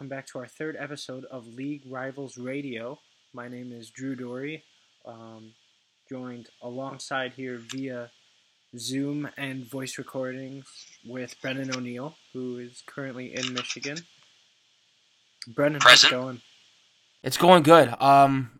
[0.00, 0.16] and gentlemen.
[0.16, 3.00] Welcome back to our third episode of League Rivals Radio.
[3.32, 4.62] My name is Drew Dory,
[5.04, 5.54] um,
[6.08, 8.10] joined alongside here via
[8.76, 10.66] Zoom and voice recordings
[11.04, 13.98] with Brennan O'Neill, who is currently in Michigan.
[15.48, 16.42] Brennan, how's it going?
[17.24, 17.92] It's going good.
[18.00, 18.52] Um,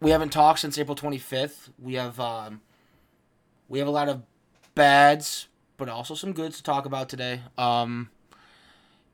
[0.00, 1.68] we haven't talked since April 25th.
[1.78, 2.62] We have um,
[3.68, 4.22] we have a lot of
[4.74, 7.42] bads, but also some goods to talk about today.
[7.58, 8.08] Um,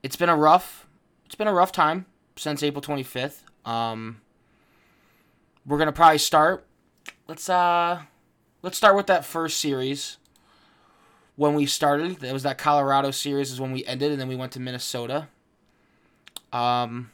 [0.04, 0.85] it's been a rough,
[1.26, 3.42] it's been a rough time since April 25th.
[3.68, 4.20] Um,
[5.66, 6.64] we're gonna probably start.
[7.26, 8.02] Let's uh,
[8.62, 10.18] let's start with that first series.
[11.34, 14.36] When we started, it was that Colorado series is when we ended, and then we
[14.36, 15.28] went to Minnesota.
[16.52, 17.10] Um,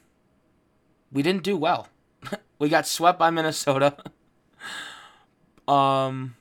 [1.11, 1.89] we didn't do well.
[2.59, 3.97] we got swept by Minnesota.
[5.67, 6.37] um,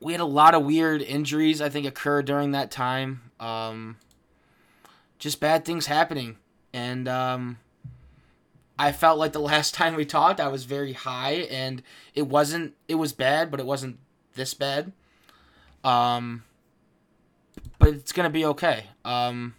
[0.00, 1.62] we had a lot of weird injuries.
[1.62, 3.22] I think occur during that time.
[3.40, 3.96] Um,
[5.18, 6.36] just bad things happening,
[6.76, 7.58] and um,
[8.78, 11.82] I felt like the last time we talked, I was very high, and
[12.14, 12.74] it wasn't.
[12.86, 13.98] It was bad, but it wasn't
[14.34, 14.92] this bad.
[15.82, 16.44] Um,
[17.78, 18.88] but it's gonna be okay.
[19.04, 19.54] Um,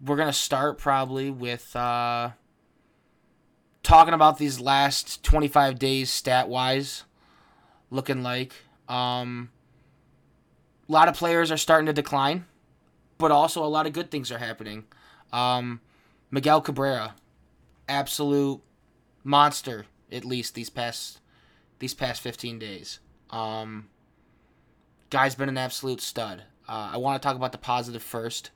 [0.00, 2.30] we're gonna start probably with uh,
[3.82, 7.02] talking about these last 25 days stat wise
[7.90, 8.52] looking like
[8.88, 9.50] um,
[10.88, 12.44] a lot of players are starting to decline
[13.18, 14.84] but also a lot of good things are happening
[15.36, 15.80] um,
[16.30, 17.14] miguel cabrera
[17.88, 18.60] absolute
[19.22, 21.20] monster at least these past
[21.78, 23.88] these past 15 days um,
[25.10, 28.50] guy's been an absolute stud uh, i want to talk about the positive first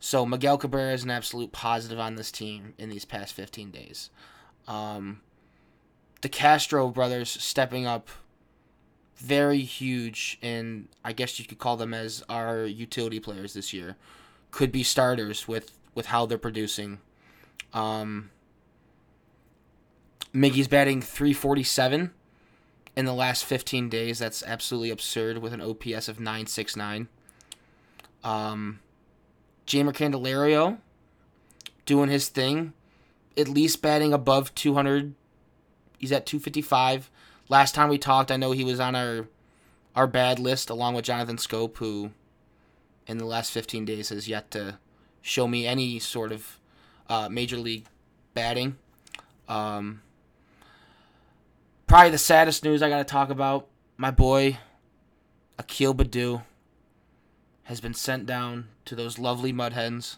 [0.00, 4.10] so Miguel Cabrera is an absolute positive on this team in these past 15 days.
[4.68, 5.20] Um,
[6.20, 8.08] the Castro brothers stepping up
[9.16, 13.96] very huge, and I guess you could call them as our utility players this year.
[14.52, 17.00] Could be starters with with how they're producing.
[17.74, 18.30] Um,
[20.32, 22.12] Miggy's batting 347
[22.96, 24.20] in the last 15 days.
[24.20, 27.08] That's absolutely absurd with an OPS of 969.
[28.22, 28.78] Um,
[29.66, 30.78] Jeimer Candelario
[31.84, 32.74] doing his thing,
[33.36, 35.14] at least batting above 200.
[35.98, 37.10] He's at 255.
[37.48, 39.26] Last time we talked, I know he was on our
[39.96, 42.12] our bad list along with Jonathan Schoop, who
[43.08, 44.78] in the last 15 days has yet to
[45.28, 46.58] show me any sort of
[47.08, 47.84] uh, major league
[48.32, 48.76] batting.
[49.46, 50.02] Um,
[51.86, 54.58] probably the saddest news I got to talk about my boy
[55.58, 56.42] Akil Baddoo
[57.64, 60.16] has been sent down to those lovely mud hens.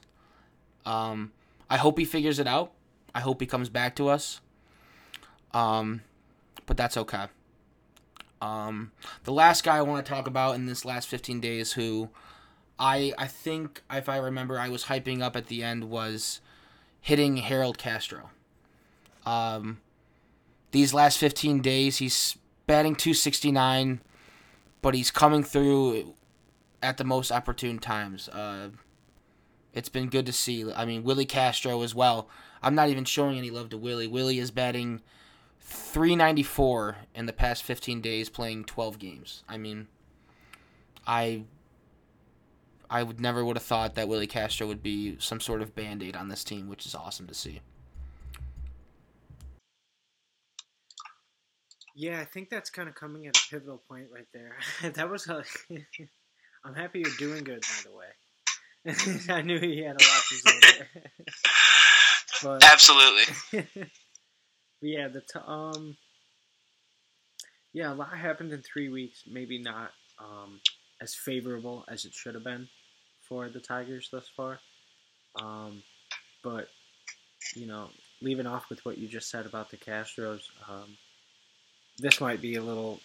[0.87, 1.33] Um,
[1.69, 2.73] I hope he figures it out.
[3.13, 4.41] I hope he comes back to us.
[5.53, 6.03] Um,
[6.67, 7.27] but that's okay.
[8.41, 8.93] Um,
[9.25, 12.11] the last guy I want to talk about in this last 15 days, who
[12.81, 16.41] I I think if I remember, I was hyping up at the end was
[17.01, 18.31] hitting Harold Castro.
[19.27, 19.81] Um,
[20.71, 24.01] these last 15 days, he's batting 269,
[24.81, 26.15] but he's coming through
[26.83, 28.29] at the most opportune times.
[28.31, 28.71] Uh,
[29.75, 30.73] it's been good to see.
[30.73, 32.29] I mean, Willie Castro as well.
[32.63, 34.07] I'm not even showing any love to Willie.
[34.07, 35.03] Willie is batting
[35.61, 39.45] 394 in the past 15 days, playing 12 games.
[39.49, 39.87] I mean,
[41.07, 41.45] I
[42.91, 46.03] I would never would have thought that Willie Castro would be some sort of band
[46.03, 47.61] aid on this team, which is awesome to see.
[51.95, 54.57] Yeah, I think that's kind of coming at a pivotal point right there.
[54.93, 55.45] that was a.
[56.65, 59.29] I'm happy you're doing good, by the way.
[59.35, 61.03] I knew he had a lot to say there.
[62.43, 63.69] but Absolutely.
[64.83, 65.97] yeah, the t- um,
[67.73, 69.23] yeah, a lot happened in three weeks.
[69.31, 70.61] Maybe not um
[71.01, 72.69] as favorable as it should have been
[73.31, 74.59] for the Tigers thus far.
[75.41, 75.83] Um,
[76.43, 76.69] but
[77.55, 77.89] you know,
[78.21, 80.97] leaving off with what you just said about the Castros, um,
[81.99, 83.01] this might be a little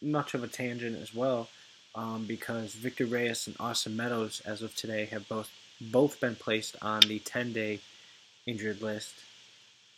[0.00, 1.48] much of a tangent as well,
[1.94, 5.50] um, because Victor Reyes and Austin Meadows, as of today, have both
[5.80, 7.80] both been placed on the 10-day
[8.46, 9.14] injured list.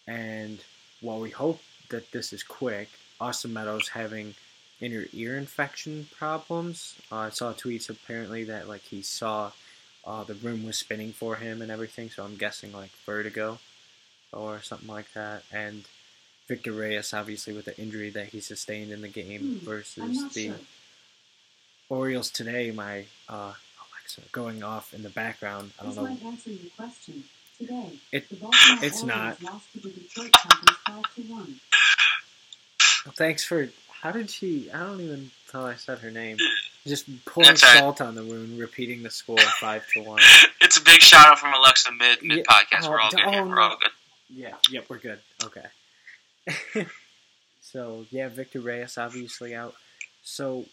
[0.06, 0.58] And
[1.00, 2.88] while we hope that this is quick,
[3.20, 4.34] Austin Meadows having
[4.80, 6.94] inner ear infection problems.
[7.10, 9.52] Uh, I saw tweets apparently that like he saw
[10.06, 13.58] uh, the room was spinning for him and everything, so I'm guessing like vertigo
[14.32, 15.42] or something like that.
[15.52, 15.84] And
[16.46, 20.46] Victor Reyes, obviously, with the injury that he sustained in the game Hmm, versus the
[20.48, 20.54] sure.
[21.88, 22.70] Orioles today.
[22.70, 23.52] My uh,
[23.92, 25.72] Alexa going off in the background.
[25.78, 26.08] I don't This know.
[26.10, 27.24] might answer your question.
[27.58, 29.42] Today, It- it's Orioles not.
[29.42, 31.60] lost to the Detroit Tigers 5 to 1.
[33.16, 33.68] Thanks for.
[34.02, 34.70] How did she?
[34.72, 36.36] I don't even tell I said her name.
[36.86, 37.78] Just pouring That's right.
[37.78, 40.20] salt on the wound, repeating the score five to one.
[40.60, 42.86] It's a big shout out from Alexa mid mid Yeah, podcast.
[42.86, 43.24] oh, We're all d- good.
[43.26, 43.90] oh, We're all good.
[44.28, 44.54] Yeah.
[44.70, 45.20] Yep, we're good.
[45.44, 46.86] Okay.
[47.60, 49.74] so yeah, Victor Reyes obviously out.
[50.22, 50.66] So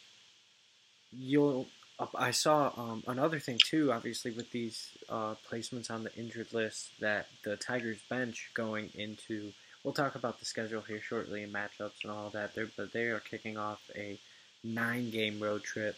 [1.12, 1.68] you'll.
[2.00, 3.92] uh, I saw um, another thing too.
[3.92, 9.52] Obviously, with these uh, placements on the injured list, that the Tigers bench going into.
[9.84, 12.56] We'll talk about the schedule here shortly and matchups and all that.
[12.56, 14.18] They're, but they are kicking off a
[14.64, 15.98] nine-game road trip.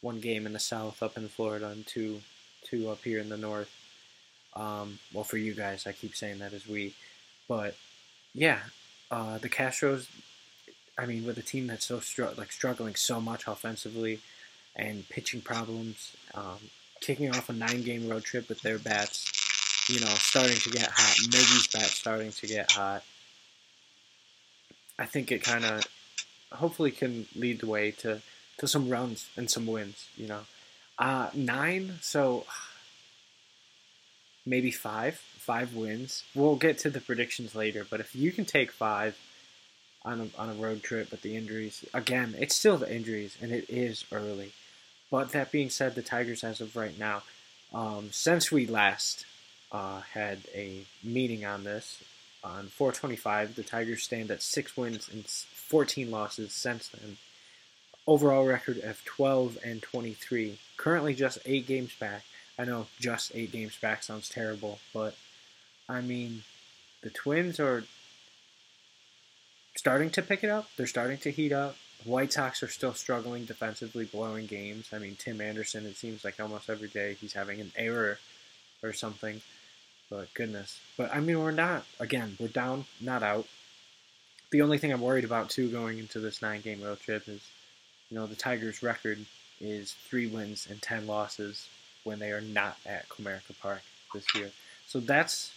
[0.00, 2.22] One game in the south, up in Florida, and two,
[2.64, 3.70] two up here in the north.
[4.56, 6.94] Um, well, for you guys, I keep saying that as we,
[7.46, 7.76] but
[8.34, 8.58] yeah,
[9.10, 10.08] uh, the Castros.
[10.98, 14.20] I mean, with a team that's so str- like struggling so much offensively,
[14.74, 16.58] and pitching problems, um,
[17.00, 21.16] kicking off a nine-game road trip with their bats, you know, starting to get hot.
[21.30, 23.04] Miggy's bat starting to get hot.
[25.00, 25.84] I think it kind of,
[26.52, 28.20] hopefully, can lead the way to
[28.58, 30.08] to some runs and some wins.
[30.16, 30.40] You know,
[30.98, 31.94] uh, nine.
[32.02, 32.44] So
[34.46, 36.24] maybe five, five wins.
[36.34, 39.18] We'll get to the predictions later, but if you can take five
[40.04, 43.52] on a, on a road trip with the injuries, again, it's still the injuries and
[43.52, 44.52] it is early.
[45.10, 47.22] But that being said, the Tigers, as of right now,
[47.72, 49.24] um, since we last
[49.72, 52.02] uh, had a meeting on this
[52.42, 57.18] on 425, the Tigers stand at six wins and 14 losses since then.
[58.06, 60.58] Overall record of 12 and 23.
[60.76, 62.24] Currently just eight games back.
[62.58, 65.14] I know just eight games back sounds terrible, but
[65.88, 66.42] I mean,
[67.02, 67.84] the Twins are
[69.76, 70.68] starting to pick it up.
[70.76, 71.76] They're starting to heat up.
[72.04, 74.88] White Sox are still struggling defensively, blowing games.
[74.92, 78.18] I mean, Tim Anderson, it seems like almost every day he's having an error
[78.82, 79.42] or something.
[80.10, 80.80] But goodness.
[80.96, 83.46] But I mean, we're not, again, we're down, not out.
[84.50, 87.40] The only thing I'm worried about, too, going into this nine game road trip is,
[88.10, 89.24] you know, the Tigers' record
[89.60, 91.68] is three wins and 10 losses
[92.02, 94.50] when they are not at Comerica Park this year.
[94.88, 95.52] So that's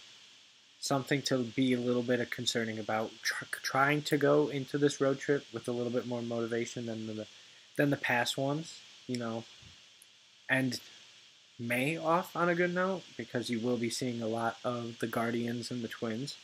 [0.78, 3.10] something to be a little bit concerning about.
[3.22, 7.06] Tr- trying to go into this road trip with a little bit more motivation than
[7.06, 7.26] the
[7.76, 8.78] than the past ones,
[9.08, 9.42] you know,
[10.48, 10.78] and
[11.58, 15.06] May off on a good note because you will be seeing a lot of the
[15.06, 16.36] Guardians and the Twins.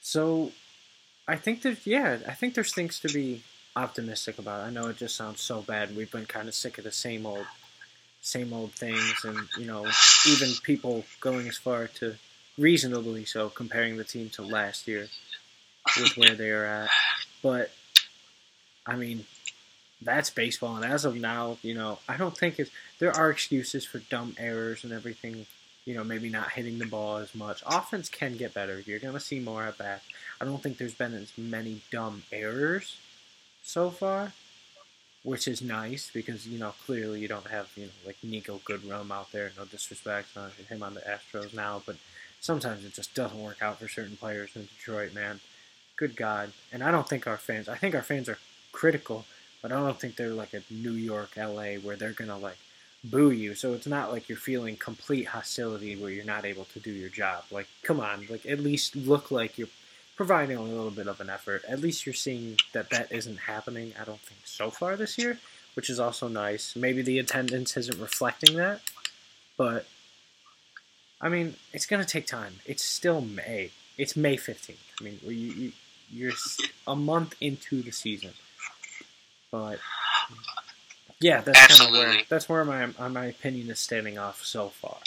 [0.00, 0.52] So,
[1.26, 3.42] I think that yeah, I think there's things to be
[3.76, 4.62] optimistic about.
[4.62, 5.96] I know it just sounds so bad.
[5.96, 7.46] We've been kind of sick of the same old,
[8.20, 9.86] same old things, and you know,
[10.26, 12.16] even people going as far to
[12.56, 15.06] reasonably so comparing the team to last year
[16.00, 16.90] with where they are at.
[17.42, 17.70] But
[18.84, 19.26] I mean,
[20.00, 23.84] that's baseball, and as of now, you know, I don't think it's there are excuses
[23.84, 25.46] for dumb errors and everything.
[25.84, 27.62] You know, maybe not hitting the ball as much.
[27.66, 28.80] Offense can get better.
[28.84, 30.02] You're gonna see more at bat.
[30.40, 32.98] I don't think there's been as many dumb errors
[33.62, 34.32] so far,
[35.22, 39.10] which is nice because you know clearly you don't have you know like Niko Goodrum
[39.10, 39.50] out there.
[39.56, 41.96] No disrespect on him on the Astros now, but
[42.40, 45.40] sometimes it just doesn't work out for certain players in Detroit, man.
[45.96, 47.68] Good God, and I don't think our fans.
[47.68, 48.38] I think our fans are
[48.72, 49.24] critical,
[49.62, 52.58] but I don't think they're like a New York, LA, where they're gonna like
[53.04, 53.54] boo you.
[53.54, 57.08] So it's not like you're feeling complete hostility where you're not able to do your
[57.08, 57.44] job.
[57.50, 59.68] Like, come on, like at least look like you're
[60.16, 61.64] providing a little bit of an effort.
[61.68, 63.92] At least you're seeing that that isn't happening.
[64.00, 65.38] I don't think so far this year,
[65.74, 66.74] which is also nice.
[66.74, 68.80] Maybe the attendance isn't reflecting that,
[69.56, 69.86] but
[71.20, 72.54] I mean, it's gonna take time.
[72.66, 73.70] It's still May.
[73.96, 74.78] It's May fifteenth.
[75.00, 75.72] I mean, you, you
[76.10, 76.32] you're
[76.86, 78.32] a month into the season,
[79.50, 79.78] but
[81.20, 82.26] yeah, that's kind of where Absolutely.
[82.28, 84.98] that's where my my opinion is standing off so far.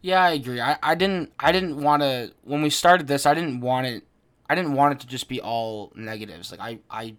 [0.00, 0.60] Yeah, I agree.
[0.60, 3.26] I, I didn't I didn't want to when we started this.
[3.26, 4.04] I didn't want it.
[4.48, 6.50] I didn't want it to just be all negatives.
[6.50, 7.14] Like I I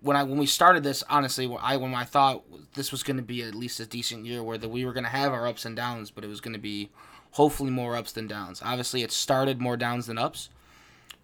[0.00, 3.16] when I when we started this, honestly, when I when I thought this was going
[3.16, 5.46] to be at least a decent year where that we were going to have our
[5.46, 6.90] ups and downs, but it was going to be
[7.32, 8.62] hopefully more ups than downs.
[8.64, 10.48] Obviously, it started more downs than ups,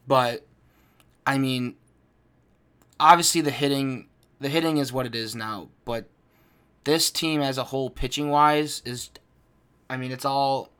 [0.07, 0.45] but
[1.26, 1.76] I mean,
[2.99, 4.09] obviously the hitting
[4.41, 6.07] the hitting is what it is now, but
[6.85, 9.11] this team as a whole pitching wise is
[9.88, 10.71] I mean, it's all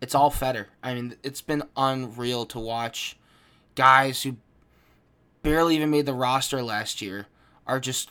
[0.00, 0.68] it's all Fetter.
[0.82, 3.16] I mean, it's been unreal to watch
[3.74, 4.36] guys who
[5.42, 7.26] barely even made the roster last year
[7.66, 8.10] are just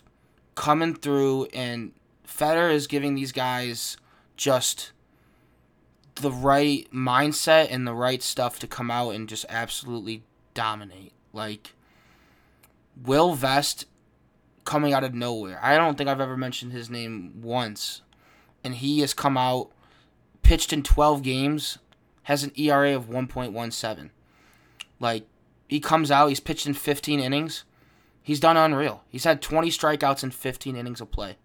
[0.56, 1.94] coming through and
[2.24, 3.98] Fetter is giving these guys
[4.38, 4.92] just
[6.16, 11.14] the right mindset and the right stuff to come out and just absolutely dominate.
[11.32, 11.74] Like
[13.02, 13.86] Will Vest
[14.66, 15.60] coming out of nowhere.
[15.62, 18.02] I don't think I've ever mentioned his name once.
[18.64, 19.72] And he has come out
[20.42, 21.80] pitched in 12 games,
[22.24, 24.10] has an ERA of 1.17.
[25.00, 25.26] Like,
[25.68, 27.66] he comes out, he's pitched in 15 innings,
[28.24, 29.04] He's done unreal.
[29.10, 31.36] He's had 20 strikeouts in 15 innings of play.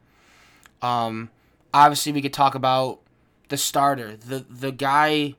[0.81, 1.31] Um,
[1.75, 3.00] obviously, we could talk about
[3.49, 5.35] the starter, the the guy,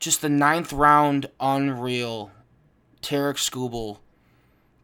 [0.00, 2.32] just the ninth round, unreal,
[3.00, 3.98] Tarik Skubal,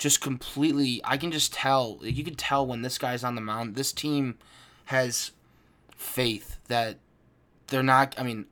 [0.01, 1.01] just completely.
[1.05, 2.01] I can just tell.
[2.03, 3.77] You can tell when this guy's on the mound.
[3.77, 4.39] This team
[4.87, 5.31] has
[5.95, 6.97] faith that
[7.67, 8.15] they're not.
[8.19, 8.47] I mean,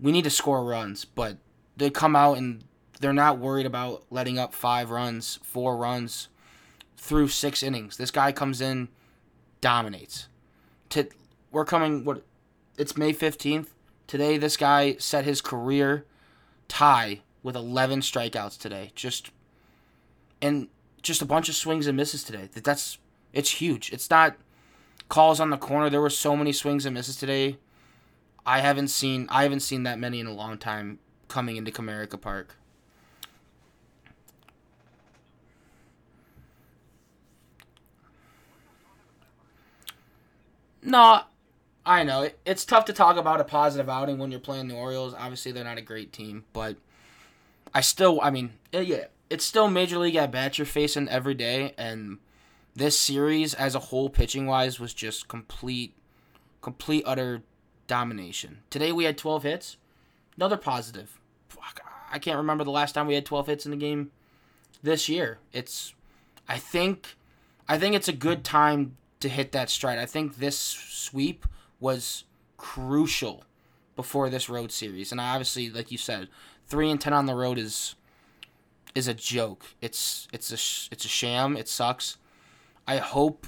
[0.00, 1.36] we need to score runs, but
[1.76, 2.64] they come out and
[3.00, 6.28] they're not worried about letting up five runs, four runs
[6.96, 7.98] through six innings.
[7.98, 8.88] This guy comes in,
[9.60, 10.28] dominates.
[10.90, 11.06] To,
[11.50, 12.04] we're coming.
[12.04, 12.24] What?
[12.78, 13.74] It's May fifteenth.
[14.06, 16.06] Today, this guy set his career
[16.66, 18.92] tie with eleven strikeouts today.
[18.94, 19.30] Just
[20.42, 20.68] and
[21.00, 22.48] just a bunch of swings and misses today.
[22.52, 22.98] That that's
[23.32, 23.92] it's huge.
[23.92, 24.36] It's not
[25.08, 25.88] calls on the corner.
[25.88, 27.56] There were so many swings and misses today.
[28.44, 32.20] I haven't seen I haven't seen that many in a long time coming into Comerica
[32.20, 32.56] Park.
[40.84, 41.22] No,
[41.86, 45.14] I know it's tough to talk about a positive outing when you're playing the Orioles.
[45.14, 46.76] Obviously, they're not a great team, but
[47.72, 51.72] I still, I mean, yeah, it's still Major League at bats you're facing every day,
[51.78, 52.18] and
[52.76, 55.94] this series as a whole, pitching wise, was just complete,
[56.60, 57.42] complete utter
[57.86, 58.58] domination.
[58.68, 59.76] Today we had 12 hits,
[60.36, 61.18] another positive.
[61.48, 64.10] Fuck, I can't remember the last time we had 12 hits in the game
[64.82, 65.38] this year.
[65.50, 65.94] It's,
[66.46, 67.16] I think,
[67.66, 69.98] I think it's a good time to hit that stride.
[69.98, 71.46] I think this sweep
[71.80, 72.24] was
[72.58, 73.44] crucial
[73.96, 76.28] before this road series, and obviously, like you said,
[76.66, 77.94] three and ten on the road is
[78.94, 79.64] is a joke.
[79.80, 81.56] It's it's a sh- it's a sham.
[81.56, 82.18] It sucks.
[82.86, 83.46] I hope.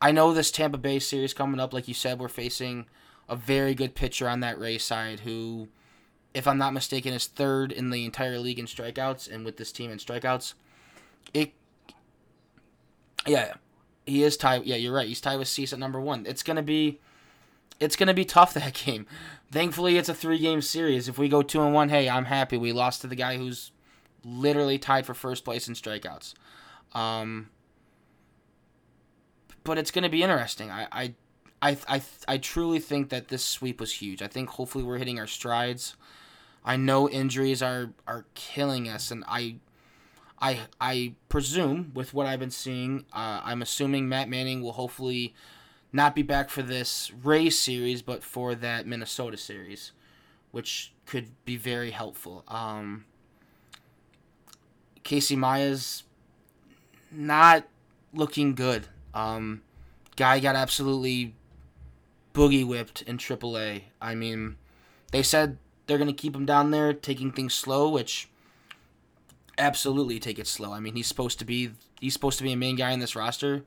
[0.00, 2.86] I know this Tampa Bay series coming up, like you said, we're facing
[3.28, 5.68] a very good pitcher on that Ray side who,
[6.34, 9.72] if I'm not mistaken, is third in the entire league in strikeouts, and with this
[9.72, 10.54] team in strikeouts,
[11.34, 11.52] it.
[13.26, 13.54] Yeah,
[14.06, 14.64] he is tied.
[14.64, 15.08] Yeah, you're right.
[15.08, 16.24] He's tied with Cease at number one.
[16.26, 17.00] It's gonna be,
[17.80, 19.06] it's gonna be tough that game.
[19.50, 21.08] Thankfully, it's a three game series.
[21.08, 22.56] If we go two and one, hey, I'm happy.
[22.56, 23.72] We lost to the guy who's
[24.24, 26.34] literally tied for first place in strikeouts.
[26.92, 27.50] Um,
[29.64, 30.70] but it's gonna be interesting.
[30.70, 31.14] I, I,
[31.60, 34.22] I, I, I truly think that this sweep was huge.
[34.22, 35.96] I think hopefully we're hitting our strides.
[36.64, 39.56] I know injuries are are killing us, and I
[40.40, 45.34] I I presume with what I've been seeing, uh, I'm assuming Matt Manning will hopefully
[45.92, 49.92] not be back for this Rays series, but for that Minnesota series,
[50.50, 52.44] which could be very helpful.
[52.48, 53.06] Um,
[55.08, 56.02] Casey Mize's
[57.10, 57.64] not
[58.12, 58.88] looking good.
[59.14, 59.62] Um,
[60.16, 61.34] guy got absolutely
[62.34, 63.84] boogie whipped in AAA.
[64.02, 64.56] I mean,
[65.10, 68.28] they said they're gonna keep him down there, taking things slow, which
[69.56, 70.74] absolutely take it slow.
[70.74, 73.16] I mean, he's supposed to be he's supposed to be a main guy in this
[73.16, 73.64] roster.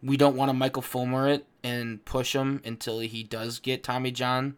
[0.00, 4.12] We don't want to Michael Fulmer it and push him until he does get Tommy
[4.12, 4.56] John.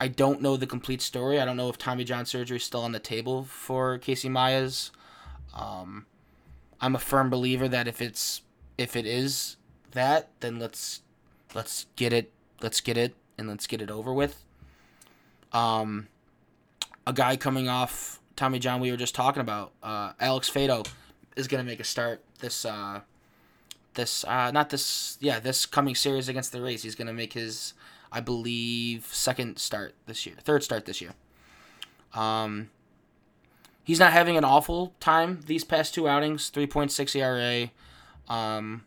[0.00, 1.40] I don't know the complete story.
[1.40, 4.90] I don't know if Tommy John surgery is still on the table for Casey Mize.
[5.54, 6.06] Um,
[6.80, 8.42] I'm a firm believer that if it's
[8.78, 9.56] if it is
[9.92, 11.02] that, then let's
[11.54, 14.44] let's get it let's get it and let's get it over with.
[15.52, 16.08] Um,
[17.06, 20.86] a guy coming off Tommy John we were just talking about, uh, Alex Faedo
[21.36, 23.00] is gonna make a start this uh,
[23.94, 26.82] this uh, not this yeah this coming series against the Rays.
[26.82, 27.74] He's gonna make his
[28.10, 31.12] I believe second start this year, third start this year.
[32.14, 32.70] Um,
[33.90, 36.48] he's not having an awful time these past two outings.
[36.48, 37.72] Three point six ERA.
[38.28, 38.84] Um,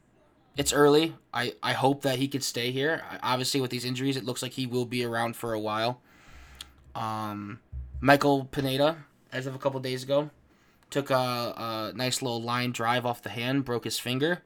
[0.56, 1.16] it's early.
[1.34, 3.04] I, I hope that he could stay here.
[3.22, 6.00] Obviously, with these injuries, it looks like he will be around for a while.
[6.96, 7.60] Um,
[8.00, 10.30] Michael Pineda as of a couple days ago.
[10.90, 14.42] Took a, a nice little line drive off the hand, broke his finger.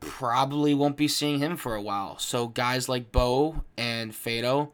[0.00, 2.18] Probably won't be seeing him for a while.
[2.18, 4.72] So guys like Beau and Faedo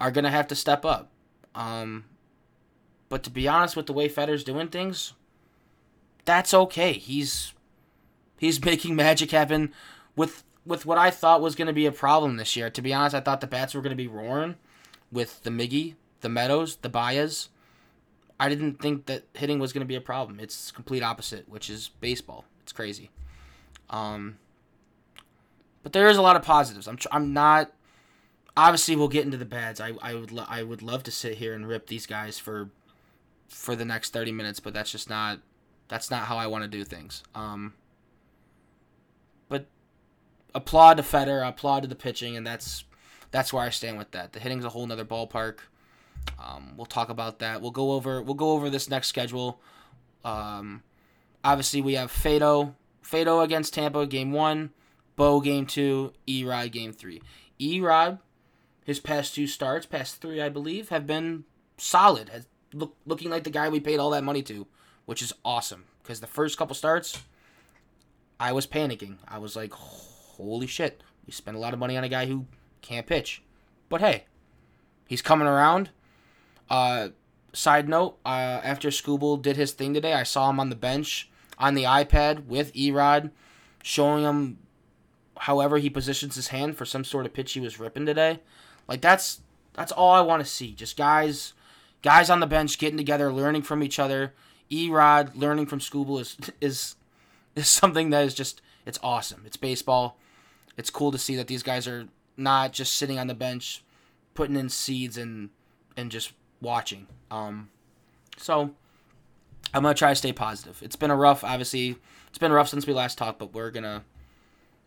[0.00, 1.12] are gonna have to step up.
[1.54, 2.06] Um,
[3.14, 5.12] but to be honest, with the way Fetter's doing things,
[6.24, 6.94] that's okay.
[6.94, 7.52] He's
[8.38, 9.72] he's making magic happen
[10.16, 12.70] with with what I thought was going to be a problem this year.
[12.70, 14.56] To be honest, I thought the bats were going to be roaring
[15.12, 17.50] with the Miggy, the Meadows, the Baez.
[18.40, 20.40] I didn't think that hitting was going to be a problem.
[20.40, 22.44] It's complete opposite, which is baseball.
[22.64, 23.10] It's crazy.
[23.90, 24.38] Um,
[25.84, 26.88] but there is a lot of positives.
[26.88, 27.70] I'm tr- I'm not.
[28.56, 29.80] Obviously, we'll get into the bads.
[29.80, 32.70] I I would lo- I would love to sit here and rip these guys for
[33.54, 35.40] for the next thirty minutes, but that's just not
[35.88, 37.22] that's not how I want to do things.
[37.34, 37.74] Um,
[39.48, 39.66] but
[40.54, 42.84] applaud to Fetter, applaud to the pitching, and that's
[43.30, 44.32] that's where I stand with that.
[44.32, 45.58] The hitting's a whole nother ballpark.
[46.38, 47.60] Um, we'll talk about that.
[47.60, 49.60] We'll go over we'll go over this next schedule.
[50.24, 50.82] Um,
[51.42, 54.70] obviously we have Faedo, Faedo against Tampa game one,
[55.16, 57.22] Beau game two, Erod game three.
[57.60, 58.18] Erod,
[58.84, 61.44] his past two starts, past three I believe, have been
[61.76, 62.30] solid.
[62.30, 64.66] Has look, looking like the guy we paid all that money to,
[65.06, 65.84] which is awesome.
[66.02, 67.22] Because the first couple starts,
[68.38, 69.16] I was panicking.
[69.26, 72.46] I was like, holy shit, we spent a lot of money on a guy who
[72.82, 73.42] can't pitch.
[73.88, 74.24] But hey,
[75.06, 75.90] he's coming around.
[76.68, 77.08] Uh,
[77.52, 81.30] side note, uh, after Skubal did his thing today, I saw him on the bench
[81.58, 83.30] on the iPad with Erod,
[83.82, 84.58] showing him
[85.38, 88.40] however he positions his hand for some sort of pitch he was ripping today.
[88.88, 89.40] Like that's
[89.74, 90.72] that's all I want to see.
[90.72, 91.54] Just guys
[92.04, 94.34] guys on the bench getting together, learning from each other.
[94.70, 96.94] Erod learning from Skubal is is
[97.56, 99.42] is something that is just it's awesome.
[99.46, 100.18] It's baseball.
[100.76, 102.06] It's cool to see that these guys are
[102.36, 103.82] not just sitting on the bench,
[104.34, 105.50] putting in seeds and
[105.96, 107.06] and just watching.
[107.30, 107.70] Um,
[108.36, 108.74] so
[109.72, 110.80] I'm gonna try to stay positive.
[110.82, 111.96] It's been a rough, obviously,
[112.28, 114.04] it's been rough since we last talked, but we're gonna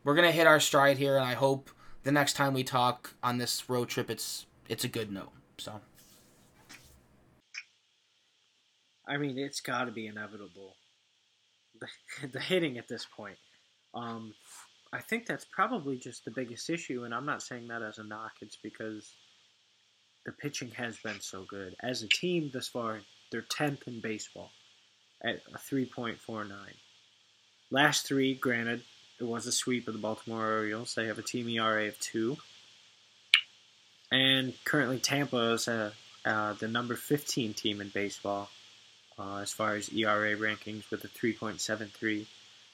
[0.03, 1.71] we're gonna hit our stride here, and I hope
[2.03, 5.31] the next time we talk on this road trip, it's it's a good note.
[5.57, 5.81] So.
[9.07, 10.75] I mean, it's got to be inevitable.
[12.31, 13.37] The, hitting at this point.
[13.93, 14.33] Um,
[14.91, 18.03] I think that's probably just the biggest issue, and I'm not saying that as a
[18.03, 18.31] knock.
[18.41, 19.13] It's because
[20.25, 21.75] the pitching has been so good.
[21.83, 24.49] As a team this far, they're 10th in baseball
[25.23, 26.51] at a 3.49.
[27.69, 28.81] Last three, granted,
[29.19, 30.95] it was a sweep of the Baltimore Orioles.
[30.95, 32.35] They have a team ERA of 2.
[34.11, 35.93] And currently, Tampa is a,
[36.25, 38.49] uh, the number 15 team in baseball
[39.19, 42.25] uh, as far as ERA rankings with a 3.73,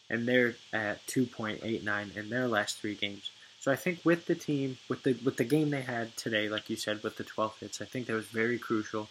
[0.10, 3.32] and they're at 2.89 in their last three games.
[3.60, 6.70] So I think with the team, with the with the game they had today, like
[6.70, 9.08] you said, with the 12 hits, I think that was very crucial,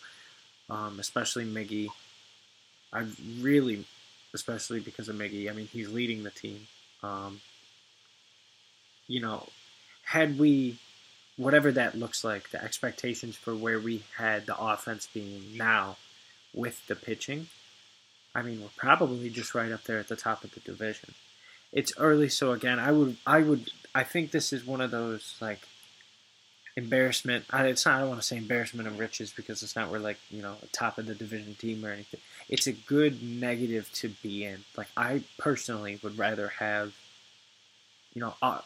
[0.69, 1.89] um, especially Miggy.
[2.93, 3.07] I
[3.41, 3.87] really,
[4.35, 5.49] especially because of Miggy.
[5.49, 6.67] I mean, he's leading the team.
[7.03, 7.41] Um,
[9.09, 9.49] you know,
[10.05, 10.77] had we,
[11.39, 15.97] whatever that looks like, the expectations for where we had the offense being now
[16.55, 17.49] with the pitching,
[18.35, 21.15] I mean, we're probably just right up there at the top of the division.
[21.73, 25.37] It's early, so again, I would, I would, I think this is one of those
[25.41, 25.61] like
[26.77, 27.45] embarrassment.
[27.51, 27.97] I, it's not.
[27.97, 29.91] I don't want to say embarrassment of riches because it's not.
[29.91, 32.21] We're like you know top of the division team or anything.
[32.49, 34.65] It's a good negative to be in.
[34.77, 36.95] Like I personally would rather have,
[38.15, 38.61] you know, a,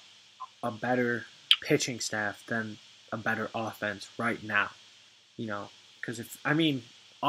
[0.63, 1.27] a better
[1.63, 2.79] pitching staff than
[3.13, 4.71] a better offense right now.
[5.37, 5.69] You know,
[6.01, 6.83] because if I mean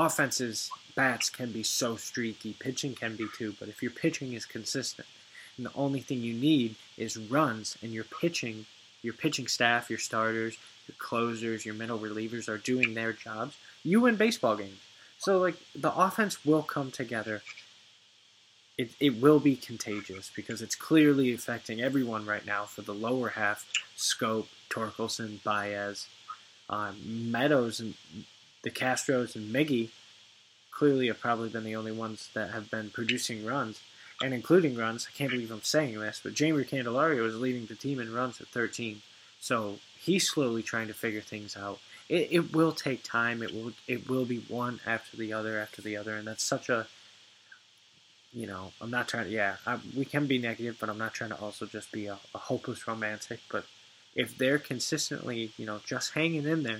[0.05, 4.45] offenses bats can be so streaky, pitching can be too, but if your pitching is
[4.45, 5.07] consistent
[5.55, 8.65] and the only thing you need is runs and your pitching
[9.03, 10.57] your pitching staff, your starters,
[10.88, 14.79] your closers, your middle relievers are doing their jobs, you win baseball games.
[15.19, 17.41] So like the offense will come together.
[18.77, 23.29] It, it will be contagious because it's clearly affecting everyone right now for the lower
[23.29, 23.65] half.
[23.97, 26.07] Schoop, Torkelson, Baez,
[26.69, 27.95] um, Meadows, and
[28.67, 29.91] the Castros and Miggy
[30.71, 33.80] clearly have probably been the only ones that have been producing runs
[34.21, 35.08] and including runs.
[35.10, 38.41] I can't believe I'm saying this, but Jeimer Candelario is leading the team in runs
[38.41, 39.01] at 13.
[39.39, 41.80] So he's slowly trying to figure things out.
[42.10, 43.41] It, it will take time.
[43.41, 46.67] It will it will be one after the other after the other, and that's such
[46.67, 46.88] a
[48.34, 51.13] you know I'm not trying to yeah I, we can be negative, but I'm not
[51.13, 53.39] trying to also just be a, a hopeless romantic.
[53.49, 53.65] But
[54.15, 56.80] if they're consistently you know just hanging in there,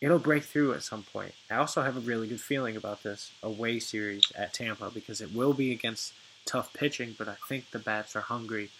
[0.00, 1.34] it'll break through at some point.
[1.50, 5.34] I also have a really good feeling about this away series at Tampa because it
[5.34, 6.12] will be against
[6.46, 8.70] tough pitching, but I think the bats are hungry,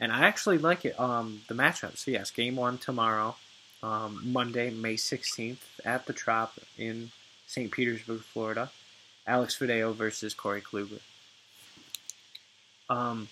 [0.00, 0.98] and I actually like it.
[0.98, 1.96] Um, the matchup.
[1.96, 3.36] So yes, game one tomorrow,
[3.82, 7.10] um, Monday, May sixteenth at the Trop in
[7.46, 7.70] St.
[7.70, 8.70] Petersburg, Florida.
[9.26, 11.00] Alex Faedo versus Corey Kluber.
[12.90, 13.28] Um,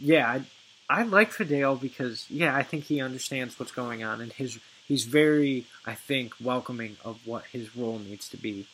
[0.00, 0.42] yeah, I,
[0.88, 4.58] I like Faedo because yeah, I think he understands what's going on, and his
[4.88, 8.66] he's very, I think, welcoming of what his role needs to be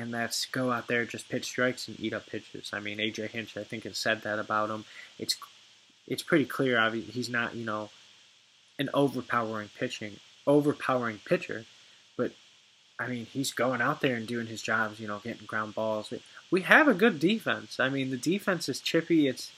[0.00, 2.70] and that's go out there, just pitch strikes and eat up pitches.
[2.72, 4.84] I mean, AJ Hinch, I think, has said that about him.
[5.18, 5.36] It's
[6.06, 6.78] it's pretty clear.
[6.78, 7.90] Obviously, he's not you know
[8.78, 11.64] an overpowering pitching overpowering pitcher,
[12.16, 12.32] but
[12.98, 15.00] I mean, he's going out there and doing his jobs.
[15.00, 16.12] You know, getting ground balls.
[16.50, 17.78] We have a good defense.
[17.78, 19.28] I mean, the defense is chippy.
[19.28, 19.52] It's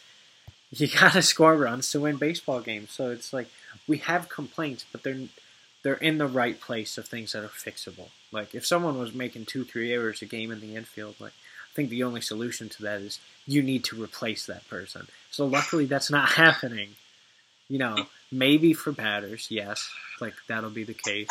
[0.70, 2.90] you got to score runs to win baseball games.
[2.90, 3.48] So it's like
[3.86, 5.28] we have complaints, but they're
[5.82, 8.08] they're in the right place of things that are fixable.
[8.30, 11.74] Like if someone was making two, three errors a game in the infield, like I
[11.74, 15.08] think the only solution to that is you need to replace that person.
[15.30, 16.90] So luckily that's not happening.
[17.68, 19.88] You know, maybe for batters, yes,
[20.20, 21.28] like that'll be the case.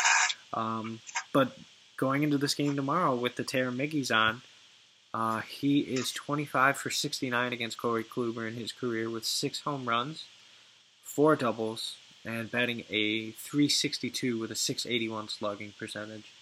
[0.52, 1.00] Um,
[1.32, 1.56] but
[1.96, 4.42] going into this game tomorrow with the Tara Miggy's on,
[5.14, 9.86] Uh, he is 25 for 69 against Corey Kluber in his career with six home
[9.88, 10.24] runs,
[11.04, 16.32] four doubles, and batting a 362 with a 681 slugging percentage.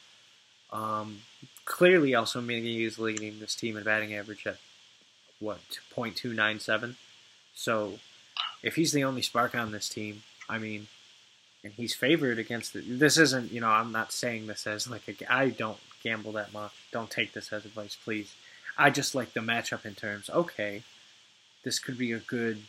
[0.73, 1.23] Um,
[1.65, 4.59] clearly, also meaning he is leading this team in batting average at
[5.39, 5.59] what
[5.95, 6.97] .297.
[7.55, 7.99] So,
[8.63, 10.87] if he's the only spark on this team, I mean,
[11.63, 12.85] and he's favored against it.
[12.99, 15.33] This isn't, you know, I'm not saying this as like a.
[15.33, 16.73] I don't gamble that much.
[16.93, 18.35] Don't take this as advice, please.
[18.79, 20.31] I just like the matchup in terms.
[20.31, 20.83] Okay,
[21.65, 22.63] this could be a good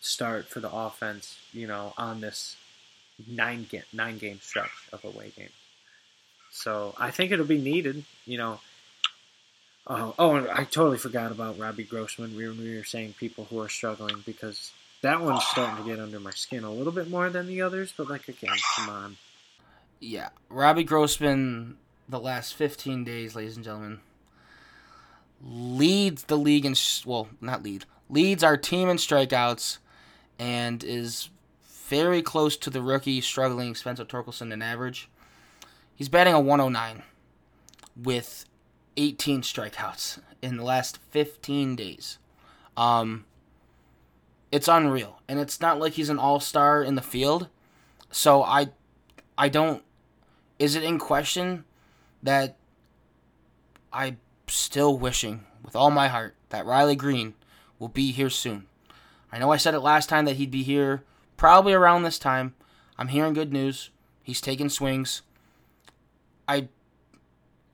[0.00, 1.38] start for the offense.
[1.52, 2.56] You know, on this
[3.26, 5.50] nine game nine game stretch of away games.
[6.50, 8.04] So I think it'll be needed.
[8.24, 8.60] You know.
[9.88, 10.48] Uh, oh, oh!
[10.52, 12.36] I totally forgot about Robbie Grossman.
[12.36, 16.00] We were, we were saying people who are struggling because that one's starting to get
[16.00, 17.92] under my skin a little bit more than the others.
[17.96, 19.16] But like again, come on.
[20.00, 21.78] Yeah, Robbie Grossman,
[22.08, 24.00] the last 15 days, ladies and gentlemen,
[25.42, 29.78] leads the league in sh- well, not lead, leads our team in strikeouts,
[30.38, 31.30] and is
[31.88, 35.08] very close to the rookie struggling Spencer Torkelson in average.
[35.94, 37.02] He's batting a 109
[37.96, 38.44] with
[38.96, 42.18] 18 strikeouts in the last 15 days.
[42.76, 43.24] Um,
[44.52, 47.48] it's unreal, and it's not like he's an all-star in the field.
[48.10, 48.68] So I,
[49.36, 49.82] I don't.
[50.58, 51.64] Is it in question
[52.22, 52.56] that
[53.92, 57.34] I'm still wishing with all my heart that Riley Greene
[57.78, 58.66] will be here soon.
[59.32, 61.02] I know I said it last time that he'd be here
[61.36, 62.54] probably around this time.
[62.98, 63.90] I'm hearing good news.
[64.22, 65.22] He's taking swings.
[66.48, 66.68] I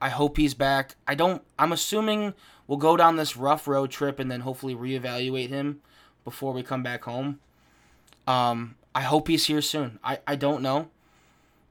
[0.00, 0.96] I hope he's back.
[1.06, 2.34] I don't I'm assuming
[2.66, 5.80] we'll go down this rough road trip and then hopefully reevaluate him
[6.24, 7.40] before we come back home.
[8.26, 9.98] Um I hope he's here soon.
[10.04, 10.90] I, I don't know.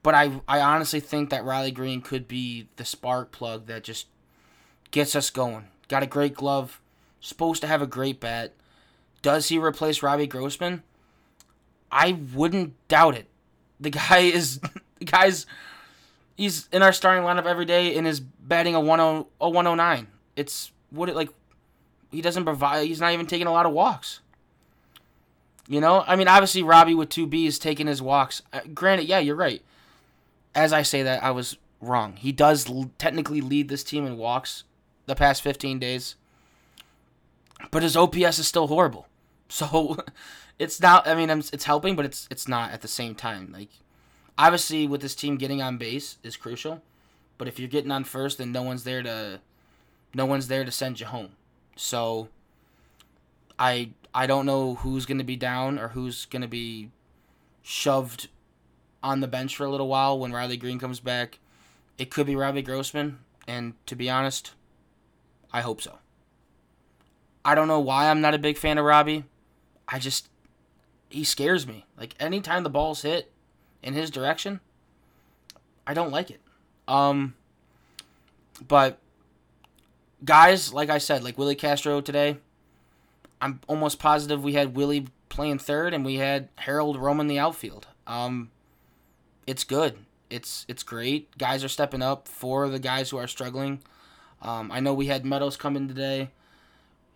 [0.04, 4.08] But I I honestly think that Riley Greene could be the spark plug that just
[4.92, 5.68] gets us going.
[5.88, 6.82] Got a great glove,
[7.20, 8.54] supposed to have a great bat.
[9.22, 10.84] Does he replace Robbie Grossman?
[11.92, 13.28] I wouldn't doubt it.
[13.80, 14.60] The guy is
[15.00, 15.46] the guy's
[16.36, 20.08] he's in our starting lineup every day and is batting a 10 a 109.
[20.36, 21.30] It's what it like
[22.12, 24.22] he doesn't provide he's not even taking a lot of walks.
[25.68, 28.42] You know, I mean, obviously Robbie with two B's taking his walks.
[28.52, 29.62] Uh, granted, yeah, you're right.
[30.54, 32.18] As I say that, I was wrong.
[32.18, 34.64] He does l- technically lead this team in walks
[35.06, 36.16] the past 15 days,
[37.70, 39.08] but his OPS is still horrible.
[39.52, 39.98] So
[40.60, 41.08] it's not.
[41.08, 43.52] I mean, it's helping, but it's it's not at the same time.
[43.54, 43.70] Like
[44.38, 46.82] obviously, with this team getting on base is crucial,
[47.38, 49.42] but if you're getting on first, then no one's there to
[50.14, 51.34] no one's there to send you home.
[51.76, 52.30] So
[53.60, 56.90] I I don't know who's going to be down or who's going to be
[57.62, 58.30] shoved
[59.04, 61.40] on the bench for a little while when Riley Greene comes back.
[61.98, 64.54] It could be Robbie Grossman, and to be honest,
[65.52, 66.00] I hope so.
[67.44, 69.26] I don't know why I'm not a big fan of Robbie.
[69.92, 70.30] I just
[71.10, 71.86] he scares me.
[71.98, 73.32] Like anytime the ball's hit
[73.84, 74.62] in his direction,
[75.86, 76.42] I don't like it.
[76.88, 77.36] Um
[78.68, 79.00] but
[80.24, 82.38] guys, like I said, like Willie Castro today,
[83.42, 87.88] I'm almost positive we had Willie playing third and we had Harold roaming the outfield.
[88.06, 88.52] Um,
[89.48, 89.98] it's good.
[90.30, 91.36] It's it's great.
[91.38, 93.82] Guys are stepping up for the guys who are struggling.
[94.42, 96.30] Um, I know we had Meadows come in today,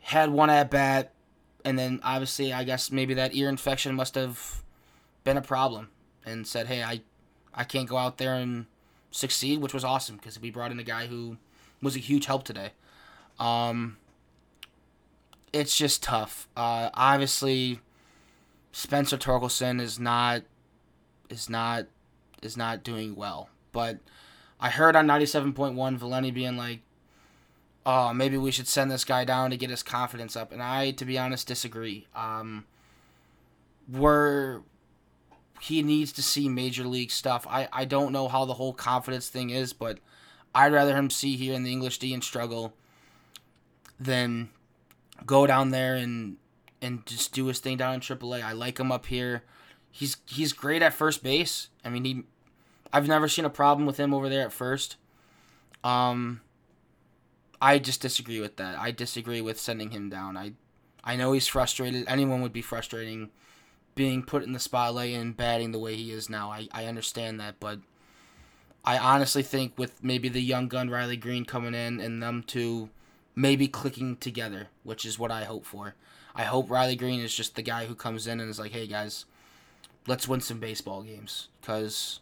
[0.01, 1.11] had one at bat,
[1.65, 4.63] and then obviously I guess maybe that ear infection must have
[5.25, 5.89] been a problem,
[6.25, 7.01] and said, hey, I
[7.53, 8.67] I can't go out there and
[9.11, 11.37] succeed, which was awesome because we brought in a guy who
[11.81, 12.71] was a huge help today.
[13.39, 13.97] Um,
[15.53, 16.47] it's just tough.
[16.55, 17.79] Uh, obviously,
[18.71, 20.43] Spencer Torkelson is not
[21.29, 21.85] is not
[22.41, 23.49] is not doing well.
[23.71, 23.99] But
[24.59, 26.81] I heard on ninety seven point one Valenti being like,
[27.85, 30.91] "Oh, maybe we should send this guy down to get his confidence up." And I,
[30.91, 32.07] to be honest, disagree.
[32.15, 32.65] Um,
[33.91, 34.61] we're
[35.61, 37.47] he needs to see major league stuff.
[37.49, 39.99] I, I don't know how the whole confidence thing is, but
[40.53, 42.73] I'd rather him see here in the English D and struggle
[43.99, 44.49] than
[45.25, 46.37] go down there and
[46.81, 48.43] and just do his thing down in AAA.
[48.43, 49.43] I like him up here.
[49.91, 51.69] He's he's great at first base.
[51.83, 52.23] I mean, he
[52.91, 54.97] I've never seen a problem with him over there at first.
[55.83, 56.41] Um
[57.61, 58.77] I just disagree with that.
[58.77, 60.37] I disagree with sending him down.
[60.37, 60.53] I
[61.03, 62.05] I know he's frustrated.
[62.07, 63.29] Anyone would be frustrating
[63.93, 66.51] being put in the spotlight and batting the way he is now.
[66.51, 67.79] I, I understand that, but
[68.83, 72.89] I honestly think with maybe the young gun Riley Greene coming in and them two
[73.35, 75.95] maybe clicking together, which is what I hope for.
[76.35, 78.87] I hope Riley Greene is just the guy who comes in and is like, "Hey
[78.87, 79.25] guys,
[80.07, 82.19] let's win some baseball games," because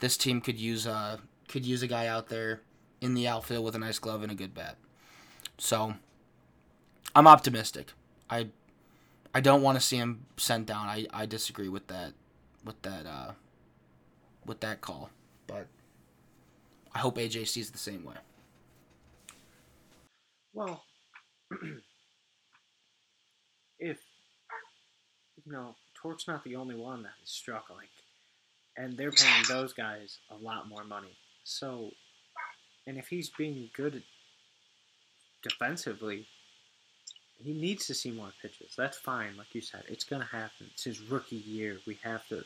[0.00, 2.62] this team could use a could use a guy out there
[3.00, 4.76] in the outfield with a nice glove and a good bat.
[5.58, 5.94] So
[7.14, 7.92] I'm optimistic.
[8.30, 8.48] I
[9.34, 10.86] I don't want to see him sent down.
[10.88, 12.12] I, I disagree with that
[12.64, 13.32] with that uh
[14.46, 15.10] with that call.
[15.46, 15.66] But
[16.94, 18.16] I hope AJ sees the same way.
[20.52, 20.84] Well,
[23.78, 23.98] if
[25.44, 27.88] you know, Torque's not the only one that is struggling,
[28.76, 31.16] and they're paying those guys a lot more money.
[31.44, 31.90] So,
[32.86, 34.02] and if he's being good
[35.42, 36.26] defensively,
[37.42, 38.74] he needs to see more pitches.
[38.76, 39.84] That's fine, like you said.
[39.88, 40.66] It's gonna happen.
[40.72, 41.78] It's his rookie year.
[41.86, 42.44] We have to,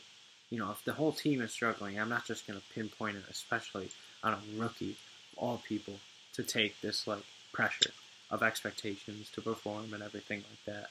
[0.49, 3.89] you know, if the whole team is struggling, I'm not just gonna pinpoint it, especially
[4.23, 4.97] on a rookie,
[5.37, 5.95] all people,
[6.33, 7.23] to take this like
[7.53, 7.91] pressure
[8.31, 10.89] of expectations to perform and everything like that.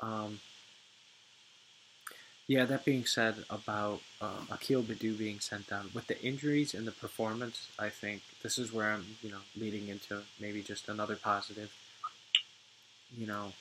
[0.00, 0.40] Um,
[2.48, 6.86] yeah, that being said, about um, Akil Baddoo being sent down with the injuries and
[6.86, 11.14] the performance, I think this is where I'm, you know, leading into maybe just another
[11.14, 11.70] positive.
[13.14, 13.52] You know,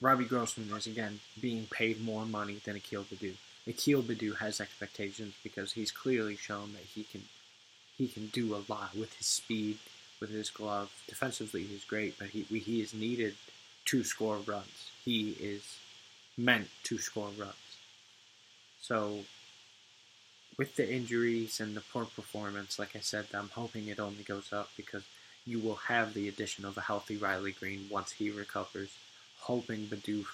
[0.00, 3.34] Robbie Grossman is again being paid more money than Akil Baddoo.
[3.66, 7.24] Akil Baddoo has expectations because he's clearly shown that he can
[7.96, 9.78] he can do a lot with his speed,
[10.20, 10.92] with his glove.
[11.08, 13.34] Defensively, he's great, but he he is needed
[13.86, 14.92] to score runs.
[15.04, 15.64] He is
[16.38, 17.54] meant to score runs.
[18.80, 19.24] So,
[20.56, 24.52] with the injuries and the poor performance, like I said, I'm hoping it only goes
[24.52, 25.02] up because
[25.44, 28.90] you will have the addition of a healthy Riley Greene once he recovers.
[29.40, 30.24] Hoping Baddoo,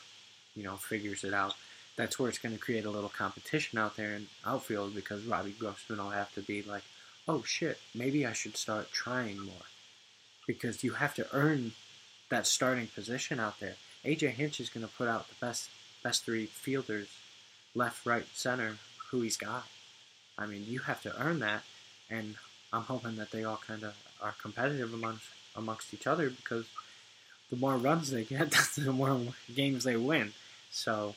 [0.54, 1.54] you know, figures it out.
[1.96, 5.54] That's where it's going to create a little competition out there in outfield because Robbie
[5.58, 6.82] Grossman will have to be like,
[7.28, 9.68] oh shit, maybe I should start trying more.
[10.46, 11.72] Because you have to earn
[12.28, 13.76] that starting position out there.
[14.04, 15.70] AJ Hinch is going to put out the best
[16.04, 17.08] best three fielders,
[17.74, 18.76] left, right, center,
[19.10, 19.64] who he's got.
[20.38, 21.62] I mean, you have to earn that,
[22.08, 22.36] and
[22.72, 26.66] I'm hoping that they all kind of are competitive amongst amongst each other because
[27.50, 29.20] the more runs they get, the more
[29.52, 30.32] games they win.
[30.70, 31.14] So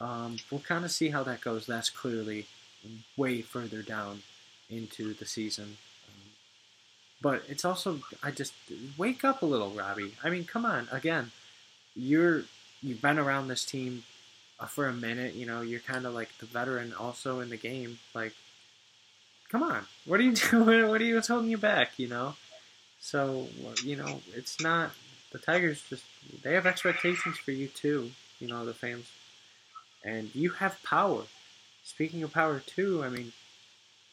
[0.00, 1.66] um, we'll kind of see how that goes.
[1.66, 2.46] That's clearly
[3.16, 4.22] way further down
[4.70, 5.76] into the season.
[7.20, 8.54] But it's also, I just
[8.96, 10.14] wake up a little, Robbie.
[10.22, 10.88] I mean, come on.
[10.92, 11.32] Again,
[11.96, 12.44] you're
[12.82, 14.04] you've been around this team
[14.60, 15.34] uh, for a minute.
[15.34, 17.98] You know, you're kind of like the veteran also in the game.
[18.14, 18.34] Like,
[19.50, 20.88] come on, what are you doing?
[20.88, 21.14] What are you?
[21.16, 21.98] What's holding you back?
[21.98, 22.34] You know.
[23.00, 23.48] So
[23.84, 24.90] you know, it's not
[25.32, 25.82] the Tigers.
[25.88, 26.04] Just
[26.42, 28.10] they have expectations for you too.
[28.40, 29.10] You know, the fans,
[30.04, 31.22] and you have power.
[31.84, 33.32] Speaking of power too, I mean,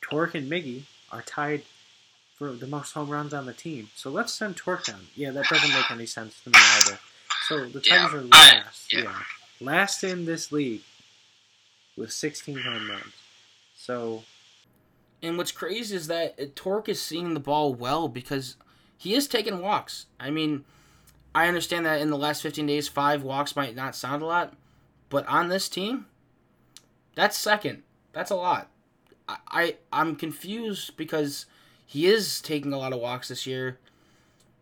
[0.01, 1.63] Torque and Miggy are tied
[2.35, 3.89] for the most home runs on the team.
[3.95, 5.07] So let's send Torque down.
[5.15, 6.99] Yeah, that doesn't make any sense to me either.
[7.47, 8.93] So the Yeah, Tigers are I- last.
[8.93, 9.01] yeah.
[9.03, 9.21] yeah.
[9.61, 10.81] Last in this league
[11.97, 13.13] with 16 home runs.
[13.75, 14.23] So
[15.21, 18.57] And what's crazy is that Torque is seeing the ball well because
[18.97, 20.05] he is taking walks.
[20.19, 20.65] I mean,
[21.33, 24.53] I understand that in the last 15 days, five walks might not sound a lot,
[25.09, 26.05] but on this team,
[27.15, 27.83] that's second.
[28.11, 28.69] That's a lot.
[29.27, 31.45] I, I I'm confused because
[31.85, 33.79] he is taking a lot of walks this year,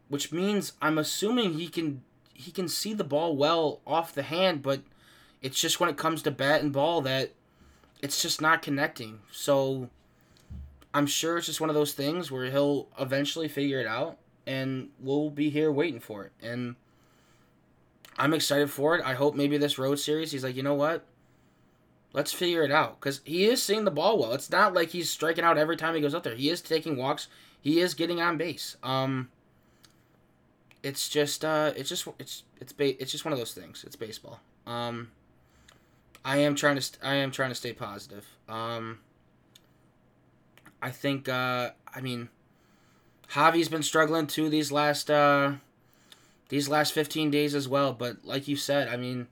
[0.07, 4.61] which means I'm assuming he can he can see the ball well off the hand,
[4.61, 4.81] but
[5.41, 7.31] it's just when it comes to bat and ball that
[8.01, 9.19] it's just not connecting.
[9.31, 9.89] So
[10.93, 14.89] I'm sure it's just one of those things where he'll eventually figure it out, and
[14.99, 16.31] we'll be here waiting for it.
[16.41, 16.75] And
[18.17, 19.05] I'm excited for it.
[19.05, 21.05] I hope maybe this road series, he's like, you know what?
[22.13, 24.33] Let's figure it out because he is seeing the ball well.
[24.33, 26.35] It's not like he's striking out every time he goes out there.
[26.35, 27.27] He is taking walks.
[27.59, 28.77] He is getting on base.
[28.83, 29.29] Um,
[30.83, 33.83] it's just, uh, it's just, it's, it's, ba- it's just one of those things.
[33.87, 34.39] It's baseball.
[34.67, 35.11] Um,
[36.23, 38.25] I am trying to, st- I am trying to stay positive.
[38.47, 38.99] Um,
[40.83, 42.27] I think uh I mean
[43.31, 45.53] Javi's been struggling too these last uh
[46.49, 49.27] these last 15 days as well, but like you said, I mean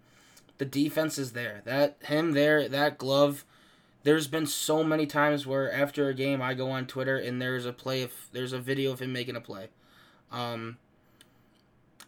[0.59, 1.61] the defense is there.
[1.65, 3.43] That him there, that glove
[4.03, 7.65] there's been so many times where after a game I go on Twitter and there's
[7.65, 9.67] a play of there's a video of him making a play.
[10.31, 10.77] Um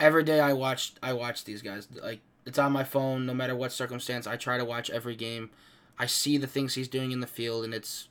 [0.03, 3.55] every day I watch I watch these guys like it's on my phone no matter
[3.55, 4.27] what circumstance.
[4.27, 5.49] I try to watch every game.
[5.97, 8.09] I see the things he's doing in the field and it's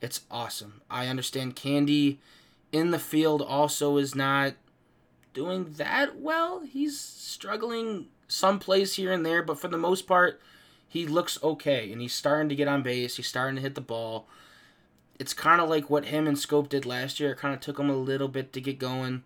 [0.00, 0.82] it's awesome.
[0.88, 2.20] I understand Candy
[2.70, 4.54] in the field also is not
[5.34, 6.60] doing that well.
[6.60, 10.40] He's struggling some plays here and there, but for the most part,
[10.86, 13.16] he looks okay and he's starting to get on base.
[13.16, 14.28] He's starting to hit the ball.
[15.18, 17.32] It's kind of like what him and Schoop did last year.
[17.32, 19.24] It kind of took him a little bit to get going,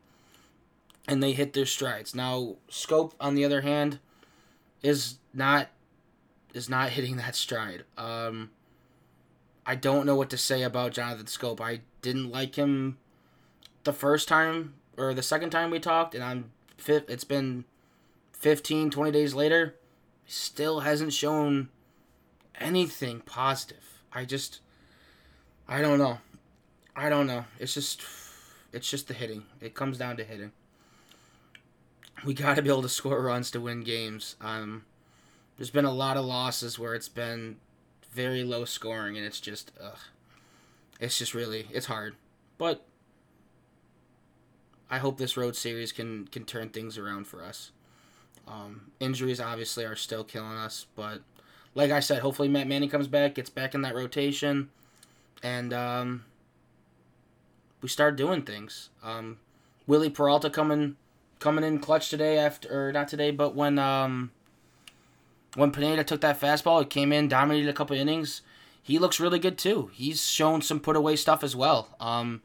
[1.08, 2.14] and they hit their strides.
[2.14, 3.98] Now Schoop, on the other hand,
[4.82, 5.68] is not
[6.52, 7.84] is not hitting that stride.
[7.96, 8.50] Um,
[9.64, 11.60] I don't know what to say about Jonathan Schoop.
[11.60, 12.98] I didn't like him
[13.84, 16.50] the first time or the second time we talked, and I'm.
[16.86, 17.64] It's been
[18.32, 19.76] 15, 20 days later.
[20.26, 21.68] Still hasn't shown
[22.58, 24.02] anything positive.
[24.12, 24.60] I just,
[25.68, 26.18] I don't know.
[26.96, 27.44] I don't know.
[27.58, 28.02] It's just,
[28.72, 29.44] it's just the hitting.
[29.60, 30.52] It comes down to hitting.
[32.24, 34.36] We got to be able to score runs to win games.
[34.40, 34.84] Um,
[35.56, 37.56] there's been a lot of losses where it's been
[38.12, 39.98] very low scoring, and it's just, ugh.
[41.00, 42.14] It's just really, it's hard.
[42.58, 42.84] But
[44.90, 47.70] I hope this road series can can turn things around for us.
[48.46, 51.22] Um, injuries obviously are still killing us, but
[51.74, 54.70] like I said, hopefully Matt Manning comes back, gets back in that rotation,
[55.42, 56.24] and um,
[57.80, 58.90] we start doing things.
[59.02, 59.38] Um,
[59.86, 60.96] Willie Peralta coming
[61.40, 64.30] coming in clutch today after or not today, but when um,
[65.56, 68.42] when Pineda took that fastball, it came in, dominated a couple innings.
[68.82, 69.90] He looks really good too.
[69.92, 71.88] He's shown some put away stuff as well.
[71.98, 72.42] Um,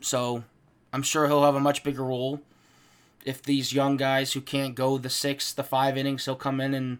[0.00, 0.44] so
[0.92, 2.42] I'm sure he'll have a much bigger role.
[3.24, 6.74] If these young guys who can't go the six, the five innings, he'll come in
[6.74, 6.98] and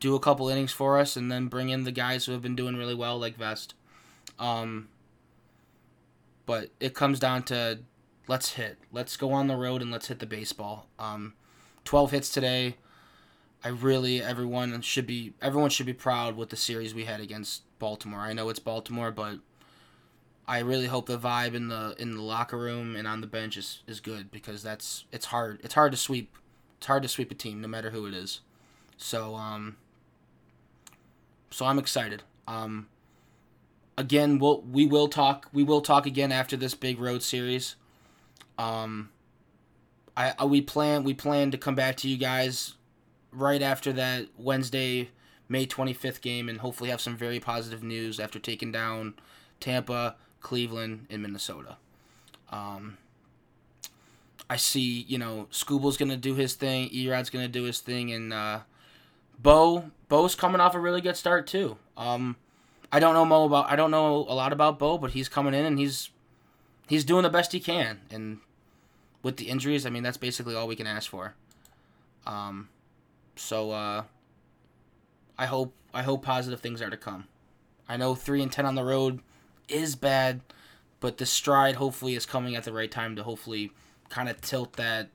[0.00, 2.56] do a couple innings for us, and then bring in the guys who have been
[2.56, 3.74] doing really well, like Vest.
[4.38, 4.88] Um,
[6.46, 7.80] but it comes down to
[8.28, 10.86] let's hit, let's go on the road, and let's hit the baseball.
[10.98, 11.34] Um,
[11.84, 12.76] Twelve hits today.
[13.64, 17.62] I really everyone should be everyone should be proud with the series we had against
[17.78, 18.20] Baltimore.
[18.20, 19.38] I know it's Baltimore, but
[20.46, 23.56] I really hope the vibe in the in the locker room and on the bench
[23.56, 25.60] is, is good because that's it's hard.
[25.64, 26.36] It's hard to sweep.
[26.76, 28.40] It's hard to sweep a team no matter who it is.
[28.96, 29.76] So um
[31.50, 32.22] so I'm excited.
[32.46, 32.88] Um
[33.96, 37.76] again, we'll we will talk we will talk again after this big road series.
[38.58, 39.10] Um
[40.16, 42.74] I, I we plan we plan to come back to you guys
[43.32, 45.10] right after that Wednesday
[45.48, 49.14] May 25th game and hopefully have some very positive news after taking down
[49.60, 51.76] Tampa, Cleveland, and Minnesota.
[52.50, 52.98] Um,
[54.50, 58.32] I see, you know, Skubal's gonna do his thing, Erod's gonna do his thing, and
[58.32, 58.60] uh,
[59.38, 61.76] Beau Beau's coming off a really good start too.
[61.96, 62.36] Um,
[62.90, 65.54] I don't know Mo about I don't know a lot about Bo, but he's coming
[65.54, 66.10] in and he's
[66.88, 68.00] he's doing the best he can.
[68.10, 68.38] And
[69.22, 71.34] with the injuries, I mean that's basically all we can ask for.
[72.26, 72.68] Um,
[73.36, 74.04] so uh,
[75.38, 77.26] I hope I hope positive things are to come.
[77.88, 79.20] I know three and ten on the road
[79.68, 80.40] is bad,
[81.00, 83.72] but the stride hopefully is coming at the right time to hopefully
[84.08, 85.08] kind of tilt that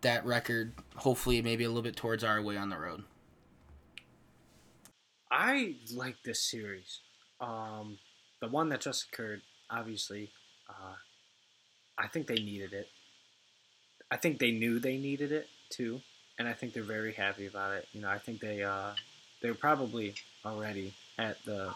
[0.00, 3.04] that record hopefully maybe a little bit towards our way on the road.
[5.30, 7.00] I like this series.
[7.40, 7.98] Um,
[8.40, 10.30] the one that just occurred, obviously,
[10.68, 10.94] uh,
[11.98, 12.88] I think they needed it.
[14.10, 16.00] I think they knew they needed it too,
[16.38, 17.88] and I think they're very happy about it.
[17.92, 18.92] You know, I think they uh,
[19.40, 21.74] they're probably already at the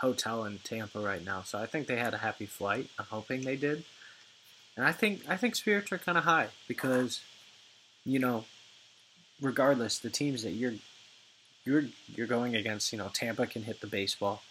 [0.00, 2.88] hotel in Tampa right now, so I think they had a happy flight.
[2.98, 3.84] I'm hoping they did,
[4.76, 7.20] and I think I think spirits are kind of high because,
[8.04, 8.44] you know,
[9.40, 10.74] regardless, the teams that you're
[11.64, 14.42] you're you're going against, you know, Tampa can hit the baseball,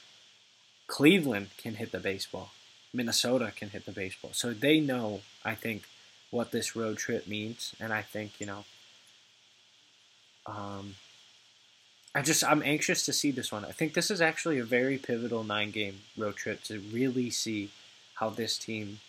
[0.88, 2.52] Cleveland can hit the baseball,
[2.96, 5.22] Minnesota can hit the baseball, so they know.
[5.44, 5.84] I think
[6.32, 8.66] what this road trip means, and I think you know.
[10.46, 10.96] Um,
[12.14, 13.66] I just I'm anxious to see this one.
[13.66, 17.72] I think this is actually a very pivotal nine game road trip to really see
[18.16, 19.00] how this team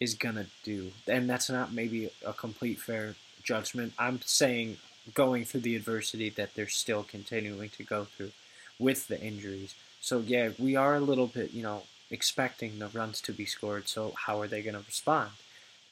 [0.00, 0.92] is gonna do.
[1.08, 3.92] And that's not maybe a complete fair judgment.
[3.98, 4.76] I'm saying
[5.14, 8.30] going through the adversity that they're still continuing to go through
[8.78, 9.74] with the injuries.
[10.00, 11.82] So yeah, we are a little bit, you know,
[12.12, 13.88] expecting the runs to be scored.
[13.88, 15.30] So how are they going to respond?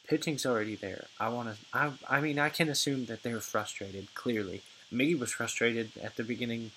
[0.07, 1.07] Pitching's already there.
[1.19, 1.57] I want to.
[1.73, 1.93] I.
[2.09, 4.15] I mean, I can assume that they're frustrated.
[4.15, 6.73] Clearly, Miggy was frustrated at the beginning,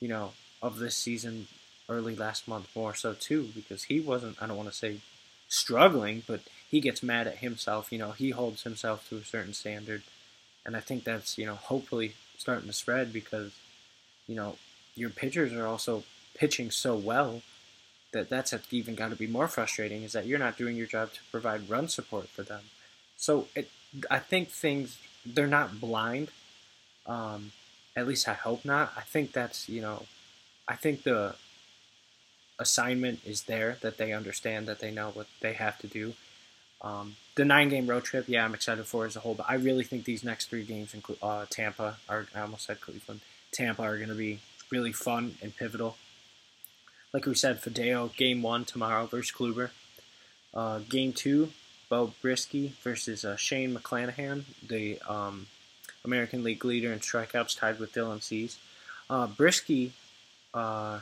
[0.00, 0.32] you know,
[0.62, 1.48] of this season,
[1.88, 4.40] early last month more so too because he wasn't.
[4.40, 5.00] I don't want to say
[5.48, 7.90] struggling, but he gets mad at himself.
[7.90, 10.02] You know, he holds himself to a certain standard,
[10.64, 13.52] and I think that's you know hopefully starting to spread because,
[14.28, 14.56] you know,
[14.94, 16.04] your pitchers are also
[16.36, 17.42] pitching so well
[18.12, 21.12] that that's even got to be more frustrating is that you're not doing your job
[21.12, 22.62] to provide run support for them.
[23.16, 23.70] So it,
[24.10, 26.30] I think things they're not blind.
[27.06, 27.52] Um,
[27.96, 28.92] at least I hope not.
[28.96, 30.06] I think that's you know,
[30.66, 31.34] I think the
[32.58, 36.14] assignment is there that they understand that they know what they have to do.
[36.80, 39.54] Um, the nine game road trip, yeah, I'm excited for as a whole, but I
[39.54, 43.20] really think these next three games in uh, Tampa I almost said Cleveland,
[43.52, 44.40] Tampa are going to be
[44.70, 45.96] really fun and pivotal
[47.12, 49.70] like we said, Faedo, game one tomorrow versus Kluber.
[50.54, 51.50] Uh, game two,
[51.88, 55.46] Beau Brieske versus uh, Shane McClanahan, the um,
[56.04, 58.58] American League leader in strikeouts, tied with Dylan Cease.
[59.08, 59.90] Uh, Brieske,
[60.52, 61.00] uh,